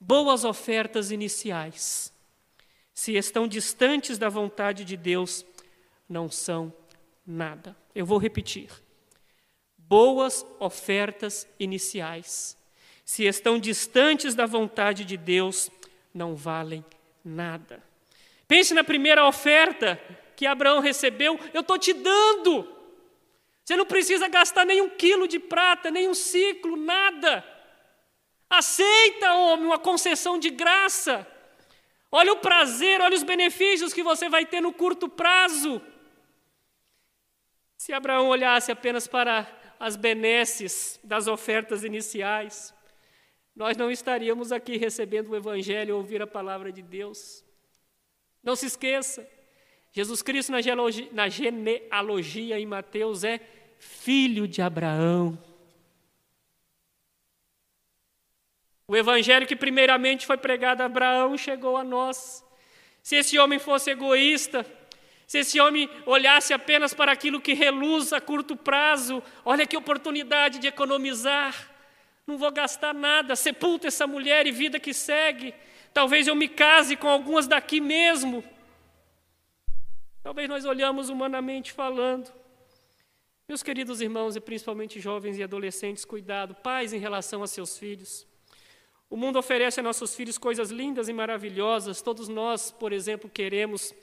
boas 0.00 0.44
ofertas 0.44 1.10
iniciais, 1.10 2.12
se 2.94 3.14
estão 3.14 3.46
distantes 3.46 4.16
da 4.16 4.28
vontade 4.28 4.84
de 4.84 4.96
Deus, 4.96 5.44
não 6.08 6.30
são 6.30 6.72
nada. 7.26 7.76
Eu 7.94 8.06
vou 8.06 8.18
repetir. 8.18 8.70
Boas 9.88 10.44
ofertas 10.60 11.48
iniciais, 11.58 12.54
se 13.06 13.24
estão 13.24 13.58
distantes 13.58 14.34
da 14.34 14.44
vontade 14.44 15.02
de 15.02 15.16
Deus, 15.16 15.70
não 16.12 16.36
valem 16.36 16.84
nada. 17.24 17.82
Pense 18.46 18.74
na 18.74 18.84
primeira 18.84 19.26
oferta 19.26 19.98
que 20.36 20.44
Abraão 20.44 20.80
recebeu: 20.80 21.40
eu 21.54 21.62
estou 21.62 21.78
te 21.78 21.94
dando. 21.94 22.70
Você 23.64 23.76
não 23.76 23.86
precisa 23.86 24.28
gastar 24.28 24.66
nem 24.66 24.82
um 24.82 24.90
quilo 24.90 25.26
de 25.26 25.38
prata, 25.38 25.90
nem 25.90 26.06
um 26.06 26.14
ciclo, 26.14 26.76
nada. 26.76 27.42
Aceita, 28.50 29.32
homem, 29.32 29.64
uma 29.64 29.78
concessão 29.78 30.38
de 30.38 30.50
graça. 30.50 31.26
Olha 32.12 32.34
o 32.34 32.38
prazer, 32.40 33.00
olha 33.00 33.16
os 33.16 33.22
benefícios 33.22 33.94
que 33.94 34.02
você 34.02 34.28
vai 34.28 34.44
ter 34.44 34.60
no 34.60 34.72
curto 34.72 35.08
prazo. 35.08 35.80
Se 37.78 37.92
Abraão 37.94 38.28
olhasse 38.28 38.70
apenas 38.70 39.06
para 39.06 39.57
as 39.78 39.96
benesses 39.96 40.98
das 41.02 41.26
ofertas 41.26 41.84
iniciais, 41.84 42.74
nós 43.54 43.76
não 43.76 43.90
estaríamos 43.90 44.52
aqui 44.52 44.76
recebendo 44.76 45.30
o 45.30 45.36
Evangelho 45.36 45.94
ou 45.94 46.00
ouvir 46.00 46.22
a 46.22 46.26
palavra 46.26 46.70
de 46.70 46.82
Deus. 46.82 47.44
Não 48.42 48.54
se 48.54 48.66
esqueça, 48.66 49.28
Jesus 49.92 50.22
Cristo 50.22 50.52
na 50.52 50.60
genealogia, 50.60 51.08
na 51.12 51.28
genealogia 51.28 52.58
em 52.58 52.66
Mateus 52.66 53.24
é 53.24 53.40
filho 53.78 54.46
de 54.46 54.60
Abraão. 54.60 55.38
O 58.86 58.96
evangelho 58.96 59.46
que 59.46 59.56
primeiramente 59.56 60.26
foi 60.26 60.38
pregado 60.38 60.82
a 60.82 60.86
Abraão 60.86 61.36
chegou 61.36 61.76
a 61.76 61.84
nós. 61.84 62.44
Se 63.02 63.16
esse 63.16 63.38
homem 63.38 63.58
fosse 63.58 63.90
egoísta, 63.90 64.64
se 65.28 65.38
esse 65.38 65.60
homem 65.60 65.88
olhasse 66.04 66.52
apenas 66.52 66.92
para 66.92 67.12
aquilo 67.12 67.40
que 67.40 67.52
reluz 67.54 68.12
a 68.12 68.20
curto 68.20 68.56
prazo, 68.56 69.22
olha 69.44 69.64
que 69.64 69.76
oportunidade 69.76 70.58
de 70.58 70.66
economizar 70.66 71.78
não 72.28 72.36
vou 72.36 72.52
gastar 72.52 72.92
nada, 72.92 73.34
sepulta 73.34 73.88
essa 73.88 74.06
mulher 74.06 74.46
e 74.46 74.52
vida 74.52 74.78
que 74.78 74.92
segue. 74.92 75.54
Talvez 75.94 76.26
eu 76.26 76.34
me 76.34 76.46
case 76.46 76.94
com 76.94 77.08
algumas 77.08 77.46
daqui 77.46 77.80
mesmo. 77.80 78.44
Talvez 80.22 80.46
nós 80.46 80.66
olhamos 80.66 81.08
humanamente 81.08 81.72
falando. 81.72 82.30
Meus 83.48 83.62
queridos 83.62 84.02
irmãos 84.02 84.36
e 84.36 84.40
principalmente 84.40 85.00
jovens 85.00 85.38
e 85.38 85.42
adolescentes, 85.42 86.04
cuidado, 86.04 86.54
pais 86.54 86.92
em 86.92 86.98
relação 86.98 87.42
a 87.42 87.46
seus 87.46 87.78
filhos. 87.78 88.26
O 89.08 89.16
mundo 89.16 89.38
oferece 89.38 89.80
a 89.80 89.82
nossos 89.82 90.14
filhos 90.14 90.36
coisas 90.36 90.70
lindas 90.70 91.08
e 91.08 91.14
maravilhosas. 91.14 92.02
Todos 92.02 92.28
nós, 92.28 92.70
por 92.70 92.92
exemplo, 92.92 93.30
queremos 93.30 93.94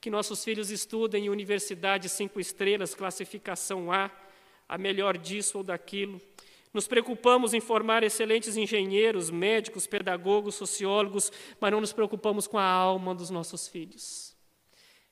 que 0.00 0.10
nossos 0.10 0.42
filhos 0.42 0.70
estudem 0.70 1.26
em 1.26 1.28
universidade 1.28 2.08
cinco 2.08 2.40
estrelas, 2.40 2.94
classificação 2.94 3.92
A, 3.92 4.10
a 4.68 4.78
melhor 4.78 5.18
disso 5.18 5.58
ou 5.58 5.64
daquilo. 5.64 6.20
Nos 6.72 6.86
preocupamos 6.86 7.52
em 7.52 7.60
formar 7.60 8.02
excelentes 8.02 8.56
engenheiros, 8.56 9.28
médicos, 9.28 9.86
pedagogos, 9.86 10.54
sociólogos, 10.54 11.32
mas 11.60 11.72
não 11.72 11.80
nos 11.80 11.92
preocupamos 11.92 12.46
com 12.46 12.58
a 12.58 12.64
alma 12.64 13.14
dos 13.14 13.28
nossos 13.28 13.66
filhos. 13.66 14.36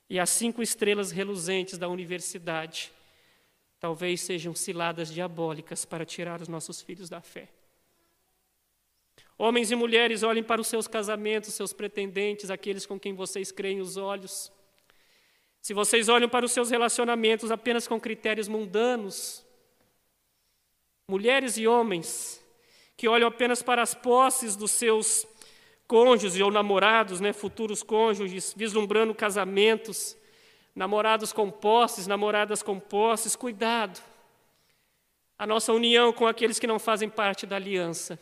E 0.09 0.19
as 0.19 0.29
cinco 0.29 0.63
estrelas 0.63 1.11
reluzentes 1.11 1.77
da 1.77 1.87
universidade 1.87 2.91
talvez 3.79 4.21
sejam 4.21 4.53
ciladas 4.53 5.11
diabólicas 5.13 5.85
para 5.85 6.05
tirar 6.05 6.41
os 6.41 6.47
nossos 6.47 6.81
filhos 6.81 7.09
da 7.09 7.21
fé. 7.21 7.49
Homens 9.37 9.71
e 9.71 9.75
mulheres, 9.75 10.21
olhem 10.21 10.43
para 10.43 10.59
os 10.59 10.67
seus 10.67 10.87
casamentos, 10.87 11.53
seus 11.53 11.71
pretendentes, 11.71 12.49
aqueles 12.49 12.85
com 12.85 12.99
quem 12.99 13.13
vocês 13.13 13.51
creem 13.51 13.79
os 13.79 13.95
olhos. 13.95 14.51
Se 15.69 15.73
vocês 15.75 16.09
olham 16.09 16.27
para 16.27 16.43
os 16.43 16.51
seus 16.51 16.71
relacionamentos 16.71 17.51
apenas 17.51 17.87
com 17.87 17.99
critérios 17.99 18.47
mundanos, 18.47 19.45
mulheres 21.07 21.59
e 21.59 21.67
homens 21.67 22.43
que 22.97 23.07
olham 23.07 23.27
apenas 23.27 23.61
para 23.61 23.83
as 23.83 23.93
posses 23.93 24.55
dos 24.55 24.71
seus 24.71 25.27
cônjuges 25.87 26.41
ou 26.41 26.49
namorados, 26.49 27.19
né, 27.19 27.33
futuros 27.33 27.83
cônjuges, 27.83 28.51
vislumbrando 28.57 29.13
casamentos, 29.13 30.17
namorados 30.73 31.31
com 31.31 31.51
posses, 31.51 32.07
namoradas 32.07 32.63
com 32.63 32.79
posses, 32.79 33.35
cuidado. 33.35 34.01
A 35.37 35.45
nossa 35.45 35.71
união 35.71 36.11
com 36.11 36.25
aqueles 36.25 36.57
que 36.57 36.65
não 36.65 36.79
fazem 36.79 37.11
parte 37.11 37.45
da 37.45 37.57
aliança. 37.57 38.17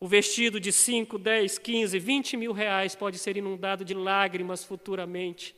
O 0.00 0.08
vestido 0.08 0.58
de 0.58 0.72
5, 0.72 1.16
10, 1.16 1.58
15, 1.58 1.96
20 1.96 2.36
mil 2.36 2.50
reais 2.50 2.96
pode 2.96 3.20
ser 3.20 3.36
inundado 3.36 3.84
de 3.84 3.94
lágrimas 3.94 4.64
futuramente, 4.64 5.54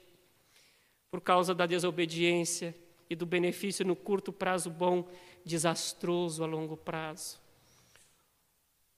por 1.10 1.20
causa 1.20 1.54
da 1.54 1.66
desobediência 1.66 2.74
e 3.08 3.16
do 3.16 3.24
benefício 3.24 3.84
no 3.84 3.96
curto 3.96 4.32
prazo 4.32 4.70
bom 4.70 5.08
desastroso 5.44 6.44
a 6.44 6.46
longo 6.46 6.76
prazo. 6.76 7.40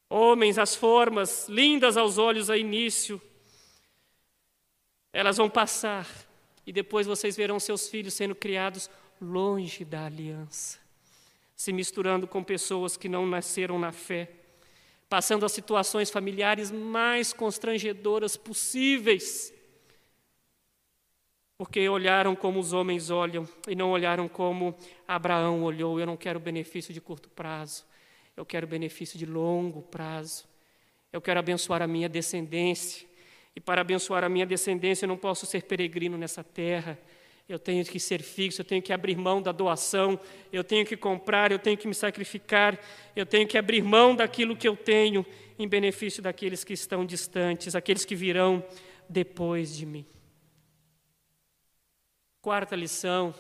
Homens, 0.09 0.59
as 0.59 0.75
formas 0.75 1.49
lindas 1.49 1.97
aos 1.97 2.19
olhos 2.19 2.51
a 2.51 2.59
início, 2.59 3.23
elas 5.13 5.37
vão 5.37 5.49
passar 5.49 6.09
e 6.67 6.73
depois 6.73 7.07
vocês 7.07 7.37
verão 7.37 7.61
seus 7.61 7.89
filhos 7.89 8.15
sendo 8.15 8.35
criados 8.35 8.91
longe 9.21 9.85
da 9.85 10.07
aliança, 10.07 10.79
se 11.55 11.73
misturando 11.73 12.27
com 12.27 12.43
pessoas 12.43 12.97
que 12.97 13.09
não 13.09 13.27
nasceram 13.27 13.79
na 13.79 13.93
fé, 13.93 14.31
passando 15.09 15.47
as 15.47 15.53
situações 15.53 16.11
familiares 16.11 16.73
mais 16.73 17.33
constrangedoras 17.33 18.37
possíveis 18.37 19.53
porque 21.61 21.87
olharam 21.91 22.35
como 22.35 22.59
os 22.59 22.73
homens 22.73 23.11
olham 23.11 23.47
e 23.69 23.75
não 23.75 23.91
olharam 23.91 24.27
como 24.27 24.75
Abraão 25.07 25.63
olhou. 25.63 26.01
Eu 26.01 26.07
não 26.07 26.17
quero 26.17 26.41
benefício 26.41 26.95
de 26.95 27.03
curto 27.03 27.29
prazo, 27.29 27.85
eu 28.35 28.47
quero 28.47 28.67
benefício 28.67 29.19
de 29.19 29.27
longo 29.27 29.83
prazo. 29.83 30.47
Eu 31.13 31.21
quero 31.21 31.39
abençoar 31.39 31.83
a 31.83 31.87
minha 31.87 32.09
descendência. 32.09 33.07
E 33.55 33.61
para 33.61 33.83
abençoar 33.83 34.25
a 34.25 34.29
minha 34.31 34.47
descendência, 34.47 35.05
eu 35.05 35.09
não 35.09 35.19
posso 35.19 35.45
ser 35.45 35.65
peregrino 35.65 36.17
nessa 36.17 36.43
terra. 36.43 36.99
Eu 37.47 37.59
tenho 37.59 37.85
que 37.85 38.01
ser 38.01 38.23
fixo, 38.23 38.63
eu 38.63 38.65
tenho 38.65 38.81
que 38.81 38.91
abrir 38.91 39.19
mão 39.19 39.43
da 39.43 39.53
doação, 39.53 40.19
eu 40.51 40.65
tenho 40.65 40.87
que 40.87 40.97
comprar, 40.97 41.53
eu 41.53 41.59
tenho 41.59 41.77
que 41.77 41.87
me 41.87 41.95
sacrificar, 41.95 42.81
eu 43.15 43.27
tenho 43.27 43.47
que 43.47 43.59
abrir 43.59 43.83
mão 43.83 44.17
daquilo 44.17 44.57
que 44.57 44.67
eu 44.67 44.79
tenho 44.79 45.27
em 45.59 45.69
benefício 45.69 46.23
daqueles 46.23 46.65
que 46.65 46.73
estão 46.73 47.05
distantes, 47.05 47.75
aqueles 47.75 48.07
que 48.07 48.17
virão 48.17 48.65
depois 49.11 49.77
de 49.77 49.85
mim. 49.85 50.07
Quarta 52.43 52.75
lição: 52.75 53.35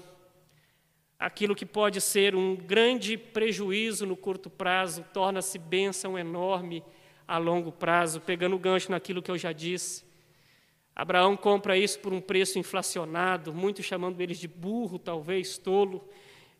aquilo 1.19 1.55
que 1.55 1.65
pode 1.65 2.03
ser 2.03 2.35
um 2.37 2.55
grande 2.55 3.17
prejuízo 3.17 4.05
no 4.05 4.15
curto 4.15 4.51
prazo 4.51 5.07
torna-se 5.11 5.59
bênção 5.59 6.19
enorme 6.19 6.85
a 7.27 7.39
longo 7.39 7.73
prazo, 7.73 8.21
pegando 8.21 8.57
o 8.57 8.59
gancho 8.59 8.91
naquilo 8.91 9.23
que 9.23 9.31
eu 9.31 9.39
já 9.39 9.53
disse. 9.53 10.05
Abraão 10.95 11.35
compra 11.35 11.79
isso 11.79 11.99
por 12.01 12.13
um 12.13 12.21
preço 12.21 12.59
inflacionado, 12.59 13.55
muitos 13.55 13.87
chamando 13.87 14.21
eles 14.21 14.39
de 14.39 14.47
burro, 14.47 14.99
talvez 14.99 15.57
tolo. 15.57 16.07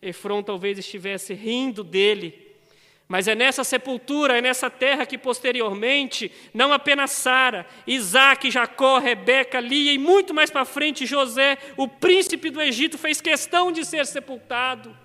Efron 0.01 0.43
talvez 0.43 0.79
estivesse 0.79 1.35
rindo 1.35 1.85
dele, 1.85 2.50
mas 3.11 3.27
é 3.27 3.35
nessa 3.35 3.65
sepultura, 3.65 4.39
é 4.39 4.41
nessa 4.41 4.71
terra 4.71 5.05
que 5.05 5.19
posteriormente, 5.19 6.31
não 6.55 6.73
apenas 6.73 7.11
Sara, 7.11 7.67
Isaac, 7.85 8.49
Jacó, 8.53 8.99
Rebeca, 9.01 9.59
Lia 9.59 9.93
e 9.93 9.99
muito 9.99 10.33
mais 10.33 10.49
para 10.49 10.65
frente 10.65 11.05
José, 11.05 11.59
o 11.77 11.89
príncipe 11.89 12.51
do 12.51 12.63
Egito, 12.63 12.97
fez 12.97 13.21
questão 13.21 13.73
de 13.73 13.85
ser 13.85 14.07
sepultado. 14.07 14.97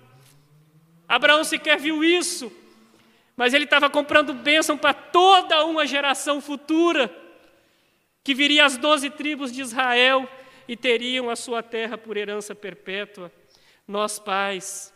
Abraão 1.08 1.42
sequer 1.42 1.80
viu 1.80 2.04
isso, 2.04 2.52
mas 3.36 3.52
ele 3.52 3.64
estava 3.64 3.90
comprando 3.90 4.32
bênção 4.32 4.78
para 4.78 4.94
toda 4.94 5.64
uma 5.64 5.84
geração 5.84 6.40
futura, 6.40 7.12
que 8.22 8.34
viria 8.34 8.66
as 8.66 8.76
doze 8.76 9.10
tribos 9.10 9.50
de 9.50 9.62
Israel 9.62 10.28
e 10.68 10.76
teriam 10.76 11.28
a 11.28 11.34
sua 11.34 11.60
terra 11.60 11.98
por 11.98 12.16
herança 12.16 12.54
perpétua. 12.54 13.32
Nós, 13.84 14.16
pais, 14.20 14.94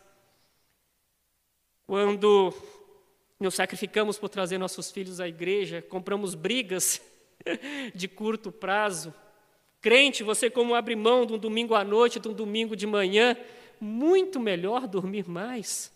Quando 1.88 2.54
nos 3.40 3.54
sacrificamos 3.54 4.18
por 4.18 4.28
trazer 4.28 4.58
nossos 4.58 4.90
filhos 4.90 5.18
à 5.18 5.26
igreja, 5.26 5.80
compramos 5.80 6.34
brigas 6.34 7.00
de 7.94 8.06
curto 8.06 8.52
prazo. 8.52 9.14
Crente, 9.80 10.22
você 10.22 10.50
como 10.50 10.74
abre 10.74 10.94
mão 10.94 11.24
de 11.24 11.32
um 11.32 11.38
domingo 11.38 11.74
à 11.74 11.82
noite, 11.82 12.20
de 12.20 12.28
um 12.28 12.34
domingo 12.34 12.76
de 12.76 12.86
manhã, 12.86 13.34
muito 13.80 14.38
melhor 14.38 14.86
dormir 14.86 15.26
mais. 15.26 15.90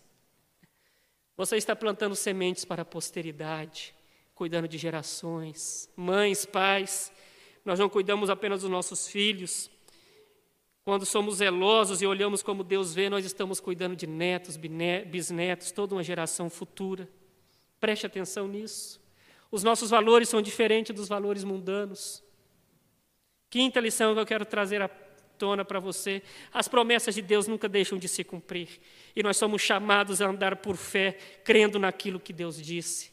Você 1.37 1.59
está 1.59 1.77
plantando 1.77 2.17
sementes 2.17 2.65
para 2.65 2.81
a 2.81 2.85
posteridade, 2.85 3.95
cuidando 4.35 4.67
de 4.67 4.79
gerações. 4.79 5.91
Mães, 5.95 6.47
pais, 6.47 7.13
nós 7.63 7.79
não 7.79 7.91
cuidamos 7.91 8.31
apenas 8.31 8.63
dos 8.63 8.71
nossos 8.71 9.07
filhos. 9.07 9.71
Quando 10.83 11.05
somos 11.05 11.37
zelosos 11.37 12.01
e 12.01 12.07
olhamos 12.07 12.43
como 12.43 12.65
Deus 12.65 12.95
vê, 12.95 13.11
nós 13.11 13.27
estamos 13.27 13.61
cuidando 13.61 13.95
de 13.95 14.07
netos, 14.07 14.57
bisnetos, 14.57 15.73
toda 15.73 15.95
uma 15.95 16.03
geração 16.03 16.49
futura. 16.49 17.07
Preste 17.85 18.07
atenção 18.07 18.49
nisso. 18.49 18.99
Os 19.51 19.63
nossos 19.63 19.91
valores 19.91 20.31
são 20.31 20.41
diferentes 20.41 20.97
dos 20.97 21.07
valores 21.07 21.45
mundanos. 21.45 22.25
Quinta 23.51 23.79
lição 23.79 24.15
que 24.15 24.21
eu 24.21 24.25
quero 24.25 24.47
trazer 24.47 24.81
à 24.81 24.89
tona 24.89 25.67
para 25.67 25.79
você: 25.81 26.23
as 26.51 26.67
promessas 26.67 27.15
de 27.15 27.21
Deus 27.21 27.47
nunca 27.47 27.69
deixam 27.69 27.99
de 27.99 28.09
se 28.09 28.25
cumprir. 28.25 28.81
E 29.15 29.23
nós 29.23 29.37
somos 29.37 29.61
chamados 29.61 30.23
a 30.23 30.29
andar 30.29 30.57
por 30.57 30.79
fé, 30.79 31.13
crendo 31.45 31.79
naquilo 31.79 32.19
que 32.19 32.33
Deus 32.33 32.57
disse. 32.57 33.13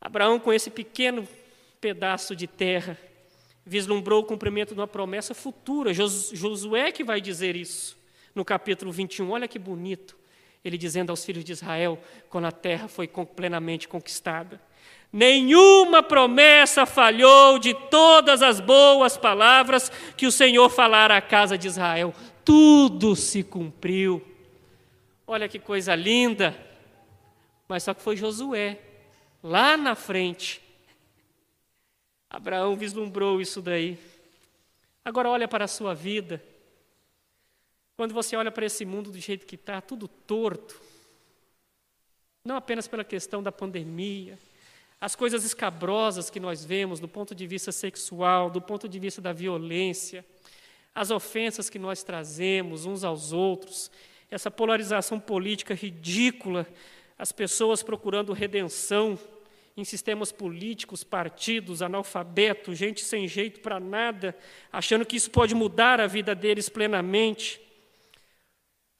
Abraão, 0.00 0.40
com 0.40 0.50
esse 0.50 0.70
pequeno 0.70 1.28
pedaço 1.82 2.34
de 2.34 2.46
terra, 2.46 2.96
vislumbrou 3.62 4.22
o 4.22 4.26
cumprimento 4.26 4.72
de 4.72 4.80
uma 4.80 4.88
promessa 4.88 5.34
futura. 5.34 5.92
Josué 5.92 6.90
que 6.90 7.04
vai 7.04 7.20
dizer 7.20 7.56
isso 7.56 7.94
no 8.34 8.42
capítulo 8.42 8.90
21. 8.90 9.30
Olha 9.30 9.46
que 9.46 9.58
bonito. 9.58 10.21
Ele 10.64 10.78
dizendo 10.78 11.10
aos 11.10 11.24
filhos 11.24 11.44
de 11.44 11.52
Israel, 11.52 11.98
quando 12.30 12.46
a 12.46 12.52
terra 12.52 12.88
foi 12.88 13.08
plenamente 13.08 13.88
conquistada: 13.88 14.60
Nenhuma 15.12 16.02
promessa 16.02 16.86
falhou 16.86 17.58
de 17.58 17.74
todas 17.74 18.40
as 18.40 18.60
boas 18.60 19.16
palavras 19.16 19.90
que 20.16 20.26
o 20.26 20.32
Senhor 20.32 20.70
falara 20.70 21.16
à 21.16 21.20
casa 21.20 21.58
de 21.58 21.68
Israel. 21.68 22.14
Tudo 22.44 23.14
se 23.14 23.42
cumpriu. 23.42 24.24
Olha 25.26 25.48
que 25.48 25.58
coisa 25.58 25.94
linda. 25.94 26.56
Mas 27.68 27.82
só 27.82 27.92
que 27.92 28.02
foi 28.02 28.16
Josué, 28.16 28.78
lá 29.42 29.76
na 29.76 29.94
frente. 29.94 30.62
Abraão 32.30 32.74
vislumbrou 32.74 33.40
isso 33.40 33.60
daí. 33.60 33.98
Agora 35.04 35.28
olha 35.28 35.46
para 35.46 35.66
a 35.66 35.68
sua 35.68 35.94
vida. 35.94 36.42
Quando 37.96 38.14
você 38.14 38.36
olha 38.36 38.50
para 38.50 38.66
esse 38.66 38.84
mundo 38.84 39.10
do 39.10 39.18
jeito 39.18 39.46
que 39.46 39.54
está, 39.54 39.80
tudo 39.80 40.08
torto, 40.08 40.80
não 42.44 42.56
apenas 42.56 42.88
pela 42.88 43.04
questão 43.04 43.42
da 43.42 43.52
pandemia, 43.52 44.38
as 45.00 45.14
coisas 45.14 45.44
escabrosas 45.44 46.30
que 46.30 46.40
nós 46.40 46.64
vemos 46.64 47.00
do 47.00 47.08
ponto 47.08 47.34
de 47.34 47.46
vista 47.46 47.72
sexual, 47.72 48.50
do 48.50 48.60
ponto 48.60 48.88
de 48.88 48.98
vista 48.98 49.20
da 49.20 49.32
violência, 49.32 50.24
as 50.94 51.10
ofensas 51.10 51.68
que 51.68 51.78
nós 51.78 52.02
trazemos 52.02 52.86
uns 52.86 53.04
aos 53.04 53.32
outros, 53.32 53.90
essa 54.30 54.50
polarização 54.50 55.18
política 55.18 55.74
ridícula, 55.74 56.66
as 57.18 57.32
pessoas 57.32 57.82
procurando 57.82 58.32
redenção 58.32 59.18
em 59.76 59.84
sistemas 59.84 60.30
políticos, 60.30 61.02
partidos, 61.02 61.82
analfabetos, 61.82 62.76
gente 62.76 63.02
sem 63.02 63.26
jeito 63.26 63.60
para 63.60 63.80
nada, 63.80 64.36
achando 64.70 65.04
que 65.04 65.16
isso 65.16 65.30
pode 65.30 65.54
mudar 65.54 66.00
a 66.00 66.06
vida 66.06 66.34
deles 66.34 66.68
plenamente. 66.68 67.60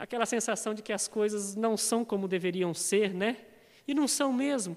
Aquela 0.03 0.27
sensação 0.27 0.75
de 0.75 0.83
que 0.83 0.93
as 0.93 1.07
coisas 1.07 1.55
não 1.55 1.77
são 1.77 2.05
como 2.05 2.27
deveriam 2.27 2.75
ser, 2.75 3.15
né? 3.15 3.37
E 3.87 3.95
não 3.95 4.09
são 4.09 4.33
mesmo. 4.33 4.77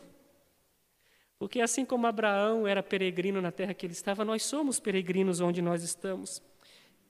Porque 1.40 1.60
assim 1.60 1.84
como 1.84 2.06
Abraão 2.06 2.68
era 2.68 2.84
peregrino 2.84 3.42
na 3.42 3.52
terra 3.52 3.74
que 3.74 3.88
ele 3.88 3.94
estava, 3.94 4.24
nós 4.24 4.44
somos 4.44 4.80
peregrinos 4.80 5.40
onde 5.40 5.64
nós 5.64 5.82
estamos. 5.82 6.44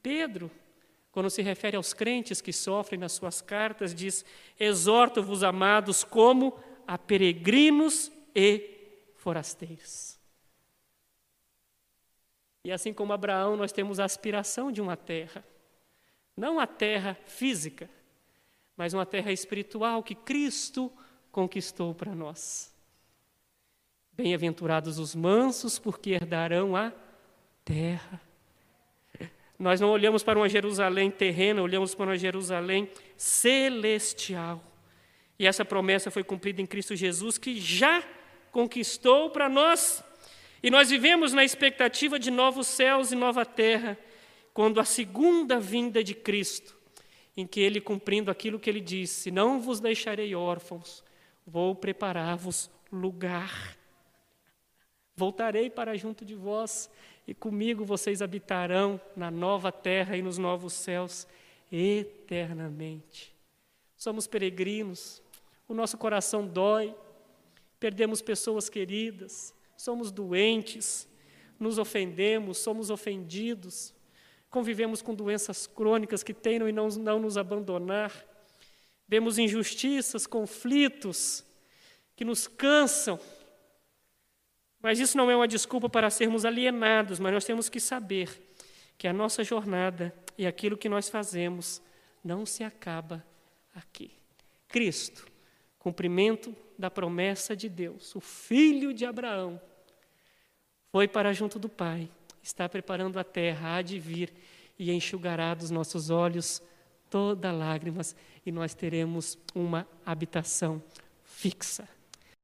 Pedro, 0.01 0.49
quando 1.11 1.29
se 1.29 1.41
refere 1.41 1.75
aos 1.75 1.93
crentes 1.93 2.39
que 2.39 2.53
sofrem 2.53 2.97
nas 2.97 3.11
suas 3.11 3.41
cartas, 3.41 3.93
diz: 3.93 4.23
Exorto-vos, 4.57 5.43
amados, 5.43 6.05
como 6.05 6.57
a 6.87 6.97
peregrinos 6.97 8.09
e 8.33 9.09
forasteiros. 9.17 10.17
E 12.63 12.71
assim 12.71 12.93
como 12.93 13.11
Abraão, 13.11 13.57
nós 13.57 13.73
temos 13.73 13.99
a 13.99 14.05
aspiração 14.05 14.71
de 14.71 14.81
uma 14.81 14.95
terra, 14.95 15.43
não 16.37 16.61
a 16.61 16.65
terra 16.65 17.17
física, 17.25 17.89
mas 18.77 18.93
uma 18.93 19.05
terra 19.05 19.31
espiritual 19.31 20.03
que 20.03 20.15
Cristo 20.15 20.91
conquistou 21.31 21.93
para 21.93 22.13
nós. 22.13 22.73
Bem-aventurados 24.13 24.99
os 24.99 25.13
mansos, 25.13 25.77
porque 25.77 26.11
herdarão 26.11 26.75
a 26.75 26.93
terra. 27.63 28.21
Nós 29.57 29.79
não 29.79 29.89
olhamos 29.89 30.23
para 30.23 30.37
uma 30.37 30.49
Jerusalém 30.49 31.09
terrena, 31.09 31.61
olhamos 31.61 31.95
para 31.95 32.05
uma 32.05 32.17
Jerusalém 32.17 32.89
celestial. 33.15 34.61
E 35.39 35.47
essa 35.47 35.63
promessa 35.63 36.11
foi 36.11 36.23
cumprida 36.23 36.61
em 36.61 36.65
Cristo 36.65 36.95
Jesus, 36.95 37.37
que 37.37 37.59
já 37.59 38.03
conquistou 38.51 39.29
para 39.29 39.49
nós. 39.49 40.03
E 40.61 40.69
nós 40.69 40.89
vivemos 40.89 41.33
na 41.33 41.43
expectativa 41.43 42.17
de 42.17 42.31
novos 42.31 42.67
céus 42.67 43.11
e 43.11 43.15
nova 43.15 43.45
terra, 43.45 43.97
quando 44.53 44.79
a 44.79 44.85
segunda 44.85 45.59
vinda 45.59 46.03
de 46.03 46.13
Cristo, 46.13 46.75
em 47.35 47.45
que 47.45 47.59
Ele, 47.59 47.81
cumprindo 47.81 48.31
aquilo 48.31 48.59
que 48.59 48.69
Ele 48.69 48.81
disse: 48.81 49.31
Não 49.31 49.59
vos 49.59 49.79
deixarei 49.79 50.33
órfãos, 50.35 51.03
vou 51.45 51.75
preparar-vos 51.75 52.69
lugar. 52.91 53.77
Voltarei 55.15 55.69
para 55.69 55.95
junto 55.95 56.25
de 56.25 56.35
vós, 56.35 56.89
e 57.25 57.33
comigo 57.33 57.85
vocês 57.85 58.21
habitarão 58.21 58.99
na 59.15 59.31
nova 59.31 59.71
terra 59.71 60.17
e 60.17 60.21
nos 60.21 60.37
novos 60.37 60.73
céus 60.73 61.25
eternamente. 61.71 63.33
Somos 63.95 64.27
peregrinos, 64.27 65.21
o 65.67 65.73
nosso 65.73 65.97
coração 65.97 66.45
dói, 66.45 66.93
perdemos 67.79 68.21
pessoas 68.21 68.69
queridas, 68.69 69.53
somos 69.77 70.11
doentes, 70.11 71.07
nos 71.59 71.77
ofendemos, 71.77 72.57
somos 72.57 72.89
ofendidos, 72.89 73.94
convivemos 74.55 75.01
com 75.01 75.13
doenças 75.13 75.67
crônicas 75.67 76.23
que 76.23 76.33
tentam 76.33 76.69
e 76.69 76.71
não, 76.71 76.87
não 76.87 77.19
nos 77.19 77.37
abandonar, 77.37 78.09
vemos 79.05 79.37
injustiças, 79.37 80.25
conflitos 80.25 81.43
que 82.15 82.23
nos 82.23 82.47
cansam, 82.47 83.19
mas 84.81 84.97
isso 84.97 85.17
não 85.17 85.29
é 85.29 85.35
uma 85.35 85.45
desculpa 85.45 85.89
para 85.89 86.09
sermos 86.09 86.45
alienados, 86.45 87.19
mas 87.19 87.33
nós 87.33 87.43
temos 87.43 87.67
que 87.67 87.81
saber 87.81 88.29
que 88.97 89.09
a 89.09 89.11
nossa 89.11 89.43
jornada 89.43 90.15
e 90.37 90.47
aquilo 90.47 90.77
que 90.77 90.87
nós 90.87 91.09
fazemos 91.09 91.81
não 92.23 92.45
se 92.45 92.63
acaba 92.63 93.25
aqui. 93.73 94.09
Cristo, 94.69 95.27
cumprimento 95.77 96.55
da 96.79 96.89
promessa 96.89 97.57
de 97.57 97.67
Deus, 97.67 98.15
o 98.15 98.21
filho 98.21 98.93
de 98.93 99.05
Abraão, 99.05 99.59
foi 100.93 101.09
para 101.09 101.33
junto 101.33 101.59
do 101.59 101.67
Pai, 101.67 102.09
está 102.45 102.69
preparando 102.69 103.17
a 103.17 103.23
terra, 103.23 103.75
há 103.75 103.81
de 103.81 103.99
vir 103.99 104.31
e 104.77 104.91
enxugará 104.91 105.55
dos 105.55 105.71
nossos 105.71 106.11
olhos 106.11 106.61
toda 107.09 107.51
lágrimas 107.51 108.15
e 108.45 108.51
nós 108.51 108.75
teremos 108.75 109.35
uma 109.55 109.87
habitação 110.05 110.81
fixa. 111.23 111.89